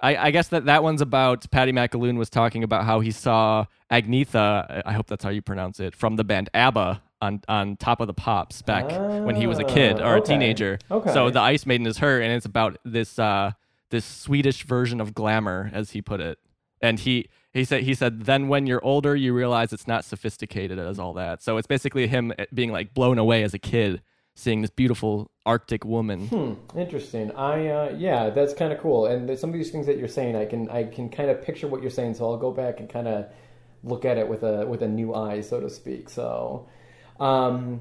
[0.00, 3.66] I, I guess that that one's about Paddy McAloon was talking about how he saw
[3.90, 4.82] Agnetha.
[4.84, 8.06] I hope that's how you pronounce it from the band ABBA on on Top of
[8.06, 8.90] the Pops back
[9.24, 10.78] when he was a kid or a teenager.
[10.90, 11.12] Okay.
[11.12, 13.52] So the Ice Maiden is her, and it's about this uh
[13.90, 16.38] this Swedish version of glamour, as he put it.
[16.80, 20.78] And he he said he said then when you're older, you realize it's not sophisticated
[20.78, 21.42] as all that.
[21.42, 24.02] So it's basically him eh, being like blown away as a kid,
[24.34, 26.26] seeing this beautiful Arctic woman.
[26.26, 27.30] Hmm, interesting.
[27.32, 29.06] I uh, yeah, that's kind of cool.
[29.06, 31.68] And some of these things that you're saying, I can I can kind of picture
[31.68, 32.14] what you're saying.
[32.14, 33.26] So I'll go back and kind of
[33.84, 36.08] look at it with a with a new eye, so to speak.
[36.08, 36.66] So,
[37.22, 37.80] um,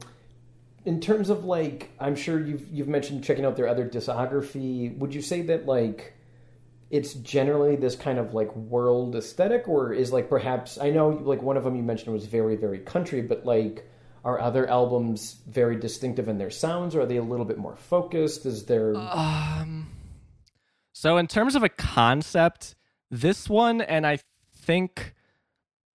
[0.85, 4.97] in terms of like, I'm sure you've you've mentioned checking out their other discography.
[4.97, 6.13] Would you say that like
[6.89, 11.41] it's generally this kind of like world aesthetic, or is like perhaps I know like
[11.41, 13.87] one of them you mentioned was very very country, but like.
[14.23, 17.75] Are other albums very distinctive in their sounds, or are they a little bit more
[17.75, 18.45] focused?
[18.45, 19.89] Is there Um,
[20.93, 22.75] so in terms of a concept,
[23.09, 24.19] this one and I
[24.57, 25.15] think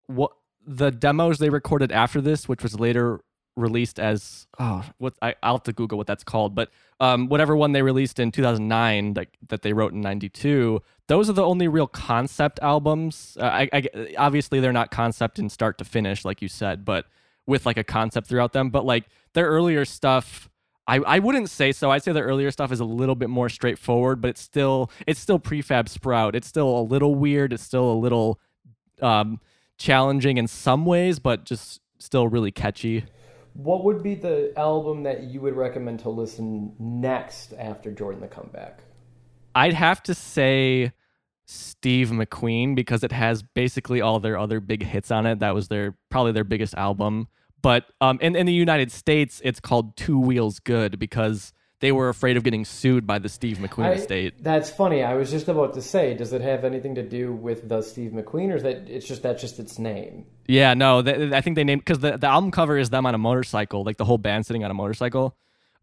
[0.08, 0.32] what
[0.66, 3.20] the demos they recorded after this, which was later
[3.56, 7.56] released as oh what I, I'll have to Google what that's called, but um whatever
[7.56, 11.68] one they released in 2009 that that they wrote in 92, those are the only
[11.68, 13.38] real concept albums.
[13.40, 17.06] Uh, I, I obviously they're not concept in start to finish like you said, but
[17.46, 18.70] with like a concept throughout them.
[18.70, 20.50] But like their earlier stuff,
[20.88, 21.92] I, I wouldn't say so.
[21.92, 25.20] I'd say the earlier stuff is a little bit more straightforward, but it's still it's
[25.20, 26.36] still prefab sprout.
[26.36, 27.54] It's still a little weird.
[27.54, 28.40] It's still a little
[29.02, 29.40] um,
[29.78, 33.06] challenging in some ways, but just still really catchy.
[33.54, 38.28] What would be the album that you would recommend to listen next after Jordan the
[38.28, 38.80] Comeback?
[39.56, 40.92] I'd have to say
[41.46, 45.40] Steve McQueen because it has basically all their other big hits on it.
[45.40, 47.28] That was their probably their biggest album.
[47.62, 51.54] But um, in in the United States, it's called Two Wheels Good because
[51.84, 54.42] they were afraid of getting sued by the Steve McQueen I- estate.
[54.42, 55.04] That's funny.
[55.04, 58.12] I was just about to say, does it have anything to do with the Steve
[58.12, 60.26] McQueen, or is that it's just that's just its name?
[60.48, 63.14] Yeah, no, th- I think they named because the, the album cover is them on
[63.14, 65.36] a motorcycle, like the whole band sitting on a motorcycle.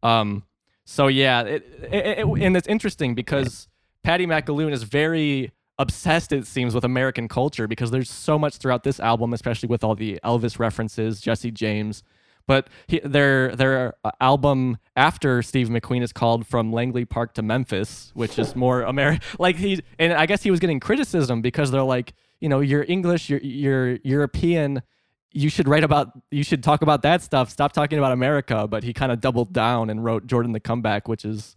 [0.02, 0.44] Um,
[0.86, 3.68] so yeah, it, it, it, and it's interesting because
[4.02, 8.84] Paddy McAloon is very obsessed, it seems, with American culture because there's so much throughout
[8.84, 12.02] this album, especially with all the Elvis references, Jesse James.
[12.50, 17.42] But he, their their uh, album after Steve McQueen is called "From Langley Park to
[17.42, 19.20] Memphis," which is more American.
[19.38, 22.84] Like he, and I guess he was getting criticism because they're like, you know, you're
[22.88, 24.82] English, you're you're European.
[25.30, 27.50] You should write about, you should talk about that stuff.
[27.50, 28.66] Stop talking about America.
[28.66, 31.54] But he kind of doubled down and wrote Jordan the Comeback, which is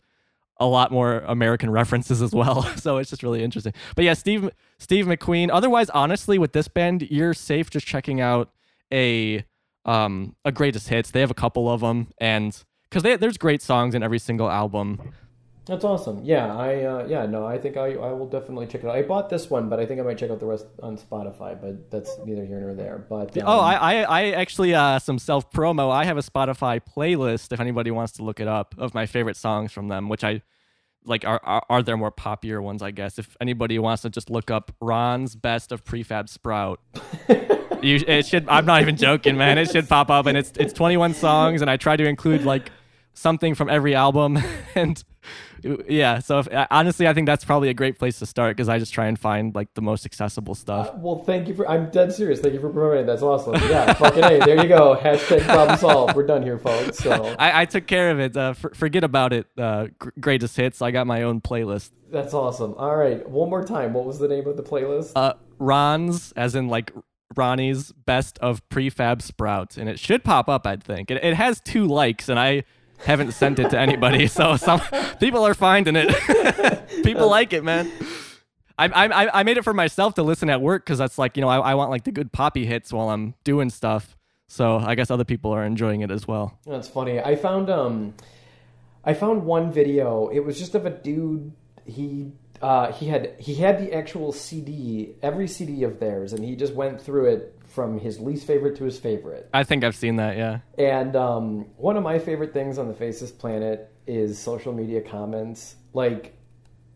[0.58, 2.70] a lot more American references as well.
[2.76, 3.74] So it's just really interesting.
[3.96, 5.50] But yeah, Steve Steve McQueen.
[5.52, 8.52] Otherwise, honestly, with this band, you're safe just checking out
[8.92, 9.44] a
[9.86, 11.12] um a greatest hits.
[11.12, 12.58] They have a couple of them, and
[12.90, 15.14] because there's great songs in every single album.
[15.66, 16.26] That's awesome.
[16.26, 18.96] Yeah, I uh, yeah no, I think I I will definitely check it out.
[18.96, 21.60] I bought this one, but I think I might check out the rest on Spotify.
[21.60, 23.06] But that's neither here nor there.
[23.10, 25.90] But um, Oh, I, I, I actually uh, some self promo.
[25.90, 29.38] I have a Spotify playlist if anybody wants to look it up of my favorite
[29.38, 30.42] songs from them, which I
[31.06, 33.18] like are are, are their more popular ones, I guess.
[33.18, 36.82] If anybody wants to just look up Ron's best of prefab sprout.
[37.82, 38.48] You, it should.
[38.48, 39.58] I'm not even joking, man.
[39.58, 42.72] It should pop up, and it's it's 21 songs, and I try to include like
[43.14, 44.38] something from every album,
[44.76, 45.04] and
[45.88, 46.20] yeah.
[46.20, 48.94] So if, honestly, I think that's probably a great place to start because I just
[48.94, 50.94] try and find like the most accessible stuff.
[50.96, 51.68] Well, thank you for.
[51.68, 52.40] I'm dead serious.
[52.40, 53.06] Thank you for promoting.
[53.06, 53.56] That's awesome.
[53.70, 54.96] Yeah, fucking hey, there you go.
[54.96, 56.16] Hashtag problem solved.
[56.16, 56.98] We're done here, folks.
[57.00, 58.36] So I, I took care of it.
[58.36, 59.48] Uh, for, forget about it.
[59.58, 60.82] Uh, gr- greatest hits.
[60.82, 61.92] I got my own playlist.
[62.12, 62.74] that's awesome.
[62.76, 63.94] All right, one more time.
[63.94, 65.14] What was the name of the playlist?
[65.16, 66.92] Uh, Ron's, as in like
[67.36, 70.66] Ronnie's best of prefab sprouts, and it should pop up.
[70.66, 72.64] I think it, it has two likes, and I
[73.00, 74.82] haven't sent it to anybody, so some
[75.20, 76.84] people are finding it.
[77.04, 77.92] people like it, man.
[78.78, 81.42] I, I I made it for myself to listen at work because that's like you
[81.42, 84.18] know I, I want like the good poppy hits while I'm doing stuff.
[84.48, 86.58] So I guess other people are enjoying it as well.
[86.66, 87.20] That's funny.
[87.20, 88.14] I found um,
[89.04, 90.28] I found one video.
[90.30, 91.54] It was just of a dude.
[91.86, 92.32] He
[92.64, 96.74] uh, he had he had the actual CD, every CD of theirs, and he just
[96.74, 99.50] went through it from his least favorite to his favorite.
[99.54, 100.38] I think I've seen that.
[100.38, 100.60] Yeah.
[100.78, 104.72] And um, one of my favorite things on the face of this planet is social
[104.72, 105.76] media comments.
[105.94, 106.38] Like,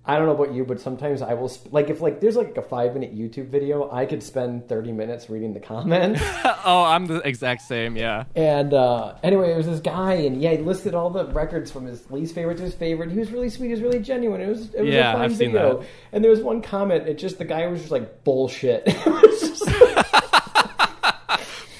[0.07, 2.55] I don't know about you, but sometimes I will sp- like if like there's like
[2.55, 6.21] a five minute YouTube video, I could spend thirty minutes reading the comments.
[6.65, 7.97] oh, I'm the exact same.
[7.97, 8.23] Yeah.
[8.35, 11.85] And uh, anyway, it was this guy, and yeah, he listed all the records from
[11.85, 13.11] his least favorite to his favorite.
[13.11, 13.67] He was really sweet.
[13.67, 14.39] He was really genuine.
[14.39, 15.79] It was it was Yeah, a fun I've seen video.
[15.79, 15.87] that.
[16.13, 17.07] And there was one comment.
[17.07, 18.87] It just the guy was just like bullshit.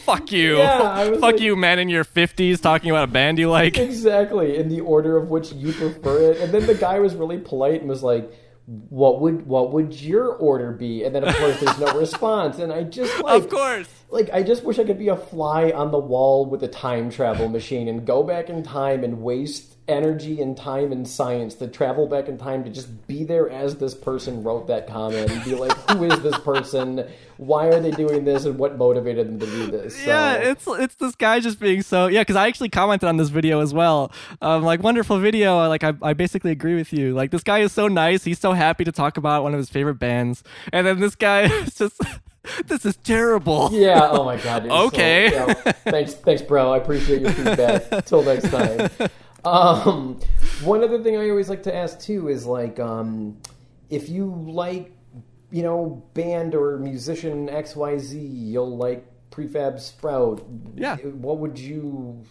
[0.08, 0.58] it was just Fuck you.
[0.58, 3.78] Yeah, Fuck like- you, man in your 50s talking about a band you like.
[3.78, 6.42] exactly in the order of which you prefer it.
[6.42, 8.32] And then the guy was really polite and was like,
[8.66, 12.60] "What would what would your order be?" And then of course there's no response.
[12.60, 13.88] And I just like of course.
[14.10, 17.10] like I just wish I could be a fly on the wall with a time
[17.10, 21.68] travel machine and go back in time and waste energy and time and science to
[21.68, 25.44] travel back in time to just be there as this person wrote that comment and
[25.44, 27.08] be like, who is this person?
[27.38, 28.46] Why are they doing this?
[28.46, 29.96] And what motivated them to do this?
[29.96, 32.22] So, Yeah, it's it's this guy just being so yeah.
[32.22, 34.12] Because I actually commented on this video as well.
[34.42, 35.68] Um, like wonderful video.
[35.68, 37.14] Like I, I basically agree with you.
[37.14, 38.24] Like this guy is so nice.
[38.24, 41.42] He's so happy to talk about one of his favorite bands, and then this guy
[41.62, 42.02] is just
[42.66, 43.70] this is terrible.
[43.72, 44.10] yeah.
[44.10, 44.64] Oh my god.
[44.68, 45.32] So, Okay.
[45.32, 46.72] yeah, thanks, thanks, bro.
[46.72, 48.06] I appreciate your feedback.
[48.06, 48.90] Till next time.
[49.46, 50.20] Um,
[50.64, 53.38] one other thing I always like to ask too is like, um,
[53.90, 54.92] if you like,
[55.52, 60.46] you know, band or musician X Y Z, you'll like Prefab Sprout.
[60.76, 60.98] Yeah.
[60.98, 62.24] What would you,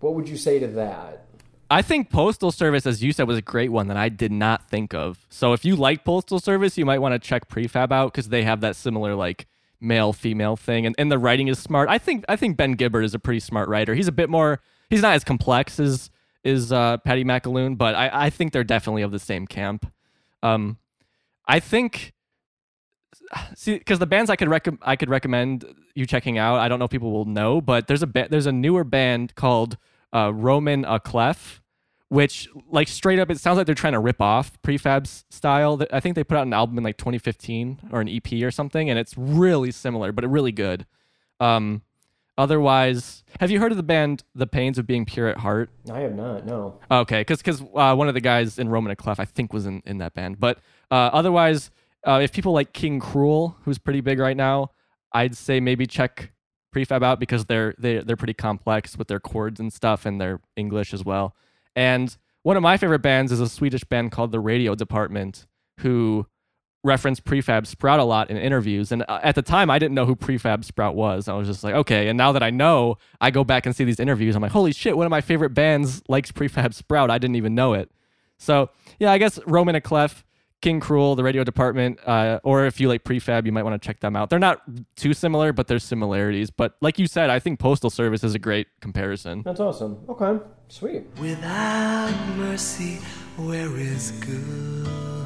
[0.00, 1.26] what would you say to that?
[1.70, 4.68] I think Postal Service, as you said, was a great one that I did not
[4.68, 5.26] think of.
[5.30, 8.42] So if you like Postal Service, you might want to check Prefab out because they
[8.42, 9.46] have that similar like
[9.80, 11.88] male female thing, and, and the writing is smart.
[11.88, 13.94] I think I think Ben Gibbard is a pretty smart writer.
[13.94, 14.60] He's a bit more.
[14.90, 16.10] He's not as complex as
[16.44, 19.90] is uh, Paddy McAloon, but I, I think they're definitely of the same camp.
[20.42, 20.78] Um,
[21.46, 22.12] I think
[23.54, 25.64] see because the bands I could rec- I could recommend
[25.94, 26.58] you checking out.
[26.58, 29.34] I don't know if people will know, but there's a ba- there's a newer band
[29.34, 29.76] called
[30.12, 31.62] uh, Roman a Clef,
[32.08, 35.82] which like straight up, it sounds like they're trying to rip off Prefab's style.
[35.92, 38.90] I think they put out an album in like 2015 or an EP or something,
[38.90, 40.86] and it's really similar, but really good.
[41.40, 41.82] Um,
[42.38, 45.70] otherwise, have you heard of the band The Pains of Being Pure at Heart?
[45.90, 46.46] I have not.
[46.46, 46.78] No.
[46.90, 49.66] Okay, because because uh, one of the guys in Roman and Clef, I think, was
[49.66, 50.40] in, in that band.
[50.40, 50.58] But
[50.90, 51.70] uh, otherwise,
[52.06, 54.70] uh, if people like King Krule, who's pretty big right now,
[55.12, 56.32] I'd say maybe check
[56.74, 60.40] Prefab out because they're they they're pretty complex with their chords and stuff, and their
[60.56, 61.36] English as well.
[61.76, 65.46] And one of my favorite bands is a Swedish band called the Radio Department,
[65.80, 66.26] who
[66.84, 68.92] reference Prefab Sprout a lot in interviews.
[68.92, 71.28] And uh, at the time, I didn't know who Prefab Sprout was.
[71.28, 72.08] I was just like, okay.
[72.08, 74.34] And now that I know, I go back and see these interviews.
[74.34, 77.10] I'm like, holy shit, one of my favorite bands likes Prefab Sprout.
[77.10, 77.90] I didn't even know it.
[78.38, 80.24] So yeah, I guess Roman and Clef,
[80.60, 83.86] King Krule, the Radio Department, uh, or if you like Prefab, you might want to
[83.86, 84.30] check them out.
[84.30, 84.62] They're not
[84.96, 86.50] too similar, but there's similarities.
[86.50, 89.42] But like you said, I think Postal Service is a great comparison.
[89.44, 90.04] That's awesome.
[90.08, 90.44] Okay.
[90.68, 91.04] Sweet.
[91.20, 92.98] Without mercy,
[93.36, 95.21] where is goodness?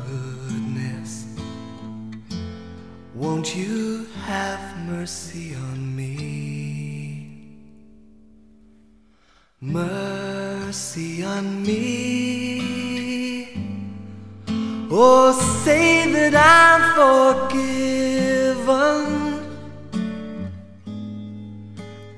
[3.17, 7.57] Won't you have mercy on me?
[9.59, 13.49] Mercy on me.
[14.91, 15.33] Oh,
[15.65, 16.83] say that I'm
[17.49, 18.67] forgiven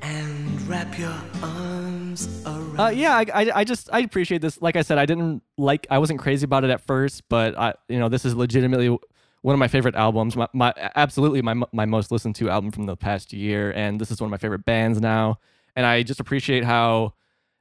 [0.03, 2.80] and wrap your arms around.
[2.80, 4.61] Uh, yeah, I, I, I just I appreciate this.
[4.61, 7.74] Like I said, I didn't like I wasn't crazy about it at first, but I
[7.88, 8.99] you know this is legitimately
[9.43, 10.36] one of my favorite albums.
[10.36, 14.11] My, my absolutely my my most listened to album from the past year, and this
[14.11, 15.39] is one of my favorite bands now.
[15.76, 17.14] And I just appreciate how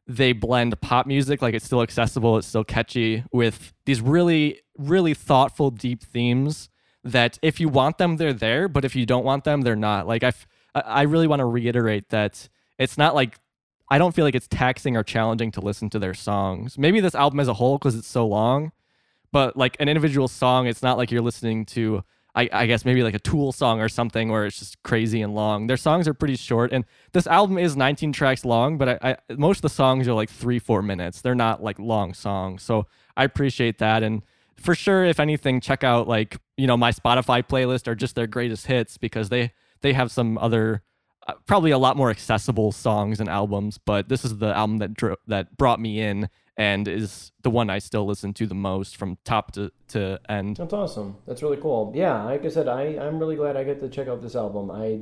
[0.08, 5.14] they blend pop music, like it's still accessible, it's still catchy, with these really really
[5.14, 6.70] thoughtful, deep themes.
[7.04, 10.08] That if you want them, they're there, but if you don't want them, they're not.
[10.08, 10.34] Like I,
[10.76, 13.40] I really want to reiterate that it's not like
[13.90, 16.78] I don't feel like it's taxing or challenging to listen to their songs.
[16.78, 18.72] Maybe this album as a whole because it's so long,
[19.32, 22.04] but like an individual song, it's not like you're listening to.
[22.36, 25.34] I, I guess maybe like a Tool song or something where it's just crazy and
[25.34, 25.66] long.
[25.66, 29.34] Their songs are pretty short, and this album is 19 tracks long, but I, I
[29.36, 31.22] most of the songs are like three, four minutes.
[31.22, 34.04] They're not like long songs, so I appreciate that.
[34.04, 34.22] And
[34.56, 38.28] for sure, if anything, check out like you know my Spotify playlist or just their
[38.28, 39.52] greatest hits because they
[39.82, 40.84] they have some other
[41.28, 43.78] uh, probably a lot more accessible songs and albums.
[43.78, 47.70] But this is the album that dro- that brought me in and is the one
[47.70, 50.58] I still listen to the most from top to, to end.
[50.58, 51.16] That's awesome.
[51.28, 51.92] That's really cool.
[51.96, 54.72] Yeah, like I said, I, I'm really glad I get to check out this album.
[54.72, 55.02] I,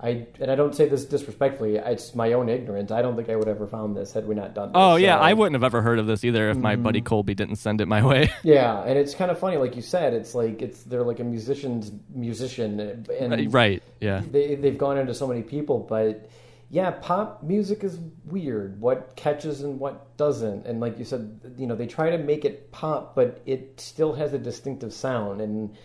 [0.00, 1.76] I, and I don't say this disrespectfully.
[1.76, 2.90] It's my own ignorance.
[2.90, 4.68] I don't think I would ever found this had we not done.
[4.68, 4.76] This.
[4.76, 7.06] Oh yeah, So- I wouldn't have ever heard of this either if my buddy mm-hmm.
[7.08, 8.32] Colby didn't send it my way.
[8.42, 10.14] Yeah, and it's kind of funny, like you said.
[10.14, 13.82] It's like it's they're like a musician's musician, and uh, right?
[14.00, 14.22] Yeah.
[14.30, 16.28] they they've gone into so many people, but
[16.68, 18.80] yeah, pop music is weird.
[18.80, 22.44] What catches and what doesn't, and like you said, you know, they try to make
[22.44, 25.40] it pop, but it still has a distinctive sound.
[25.40, 25.76] And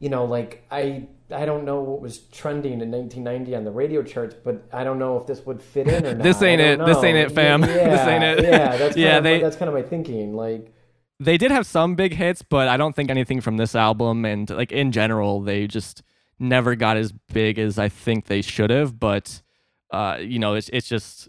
[0.00, 4.02] you know, like I I don't know what was trending in 1990 on the radio
[4.02, 6.22] charts, but I don't know if this would fit in or not.
[6.22, 6.76] This ain't it.
[6.76, 7.62] don't This ain't it, fam.
[7.64, 8.44] Yeah, This ain't it.
[8.44, 10.34] Yeah, that's kind Yeah, of, they- that's kind of my thinking.
[10.34, 10.72] Like,
[11.20, 14.48] They did have some big hits, but I don't think anything from this album and
[14.50, 16.02] like in general, they just
[16.38, 18.98] never got as big as I think they should have.
[19.00, 19.42] But
[19.90, 21.28] uh, you know, it's it's just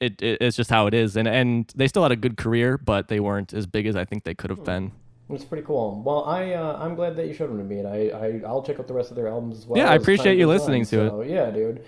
[0.00, 2.78] it, it it's just how it is, and and they still had a good career,
[2.78, 4.92] but they weren't as big as I think they could have been.
[5.30, 6.02] It's pretty cool.
[6.04, 8.62] Well, I uh, I'm glad that you showed them to me, and I, I I'll
[8.62, 9.78] check out the rest of their albums as well.
[9.78, 11.08] Yeah, I appreciate you listening to it.
[11.10, 11.84] So, Yeah, dude.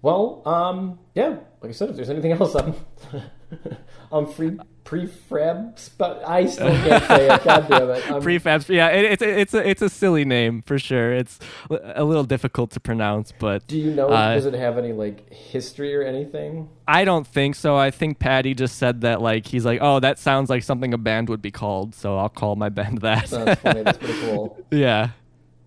[0.00, 2.74] Well, um, yeah, like I said, if there's anything else, I'm
[4.12, 7.44] I'm free prefab, but I still can't say it.
[7.44, 8.10] God damn it.
[8.10, 11.12] I'm, Prefabs, yeah, it, it's it's a it's a silly name for sure.
[11.12, 11.38] It's
[11.70, 14.08] a little difficult to pronounce, but do you know?
[14.08, 16.70] uh, does it have any like history or anything?
[16.86, 17.76] I don't think so.
[17.76, 20.98] I think Paddy just said that like he's like, oh, that sounds like something a
[20.98, 23.28] band would be called, so I'll call my band that.
[23.28, 23.82] That's funny.
[23.82, 24.58] That's pretty cool.
[24.70, 25.10] yeah.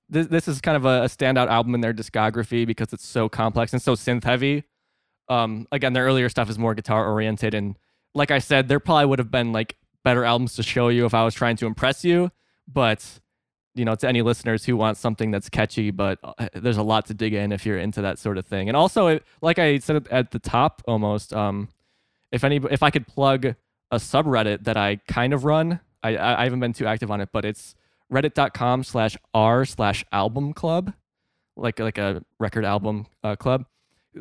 [0.09, 3.29] This this is kind of a, a standout album in their discography because it's so
[3.29, 4.63] complex and so synth heavy.
[5.31, 7.77] Um, again, their earlier stuff is more guitar oriented, and
[8.13, 11.13] like I said, there probably would have been like better albums to show you if
[11.13, 12.31] I was trying to impress you.
[12.67, 13.19] But
[13.73, 17.05] you know, to any listeners who want something that's catchy, but uh, there's a lot
[17.05, 18.67] to dig in if you're into that sort of thing.
[18.67, 21.69] And also, like I said at the top, almost, um,
[22.31, 26.43] if any, if I could plug a subreddit that I kind of run, I, I
[26.43, 27.75] haven't been too active on it, but it's
[28.11, 30.93] reddit.com slash r slash album club,
[31.55, 33.65] like like a record album uh, club.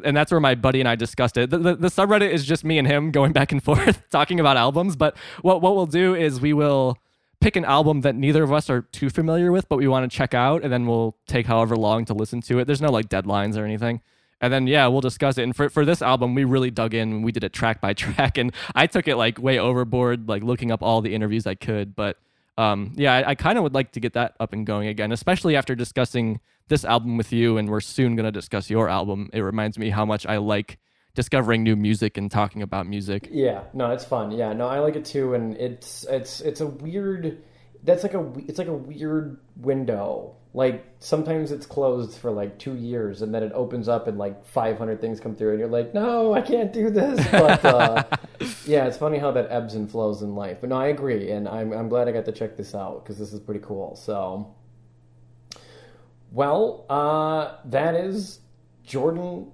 [0.04, 1.50] And that's where my buddy and I discussed it.
[1.50, 4.56] The, the, the subreddit is just me and him going back and forth talking about
[4.56, 4.96] albums.
[4.96, 6.98] But what what we'll do is we will
[7.40, 10.14] pick an album that neither of us are too familiar with, but we want to
[10.16, 12.66] check out, and then we'll take however long to listen to it.
[12.66, 14.00] There's no like deadlines or anything.
[14.40, 15.42] and then yeah, we'll discuss it.
[15.44, 17.22] And for for this album, we really dug in.
[17.22, 20.70] We did it track by track, and I took it like way overboard, like looking
[20.70, 21.96] up all the interviews I could.
[21.96, 22.16] But
[22.58, 25.12] um, yeah, I, I kind of would like to get that up and going again,
[25.12, 29.30] especially after discussing this album with you, and we're soon gonna discuss your album.
[29.32, 30.78] It reminds me how much I like
[31.14, 33.28] discovering new music and talking about music.
[33.30, 34.30] Yeah, no, it's fun.
[34.30, 37.42] Yeah, no, I like it too, and it's it's it's a weird.
[37.82, 40.36] That's like a it's like a weird window.
[40.52, 44.44] Like sometimes it's closed for like two years, and then it opens up, and like
[44.46, 47.26] five hundred things come through, and you're like, no, I can't do this.
[47.30, 48.02] But uh,
[48.64, 50.58] yeah, it's funny how that ebbs and flows in life.
[50.60, 53.18] But no, I agree, and I'm I'm glad I got to check this out because
[53.18, 53.96] this is pretty cool.
[53.96, 54.54] So,
[56.32, 58.40] well, uh, that is
[58.84, 59.52] Jordan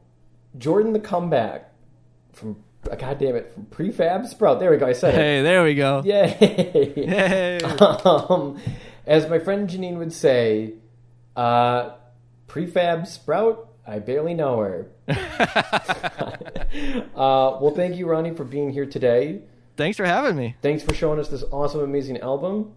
[0.59, 1.73] Jordan the comeback
[2.33, 4.61] from God damn it from prefab sprout.
[4.61, 4.87] There we go.
[4.87, 5.19] I said it.
[5.19, 6.03] Hey, there we go.
[6.05, 6.93] Yay!
[6.97, 7.61] Yay.
[8.05, 8.61] um,
[9.07, 10.75] as my friend Janine would say,
[11.35, 11.91] uh,
[12.47, 13.73] prefab sprout.
[13.87, 14.91] I barely know her.
[15.09, 16.37] uh,
[17.15, 19.41] well, thank you, Ronnie, for being here today.
[19.77, 20.57] Thanks for having me.
[20.63, 22.75] Thanks for showing us this awesome, amazing album.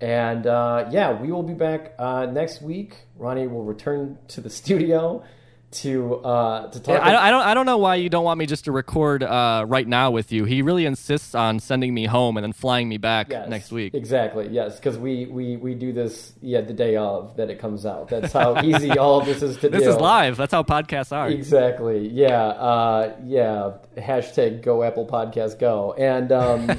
[0.00, 2.96] And uh, yeah, we will be back uh, next week.
[3.16, 5.24] Ronnie will return to the studio
[5.70, 6.94] to uh, to talk.
[6.94, 9.22] Yeah, I, I don't I don't know why you don't want me just to record
[9.22, 10.44] uh, right now with you.
[10.44, 13.94] He really insists on sending me home and then flying me back Yes, next week.
[13.94, 14.48] Exactly.
[14.48, 18.08] Yes, because we, we we do this yeah the day of that it comes out.
[18.08, 19.78] That's how easy all of this is to do.
[19.78, 20.36] This is live.
[20.36, 21.28] That's how podcasts are.
[21.28, 22.08] Exactly.
[22.08, 22.46] Yeah.
[22.48, 23.72] Uh, yeah.
[23.96, 25.92] Hashtag Go Apple Podcast Go.
[25.94, 26.70] And um,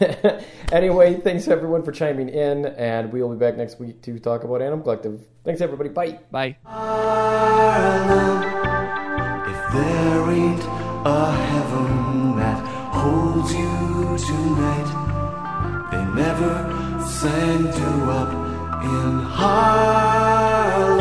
[0.72, 4.44] anyway, thanks everyone for chiming in, and we will be back next week to talk
[4.44, 5.26] about Animal Collective.
[5.44, 5.90] Thanks everybody.
[5.90, 6.18] Bye.
[6.30, 6.56] Bye.
[9.52, 10.64] If there ain't
[11.04, 12.58] a heaven that
[12.98, 14.90] holds you tonight,
[15.90, 16.52] they never
[17.06, 18.32] send you up
[18.82, 20.95] in Harlem.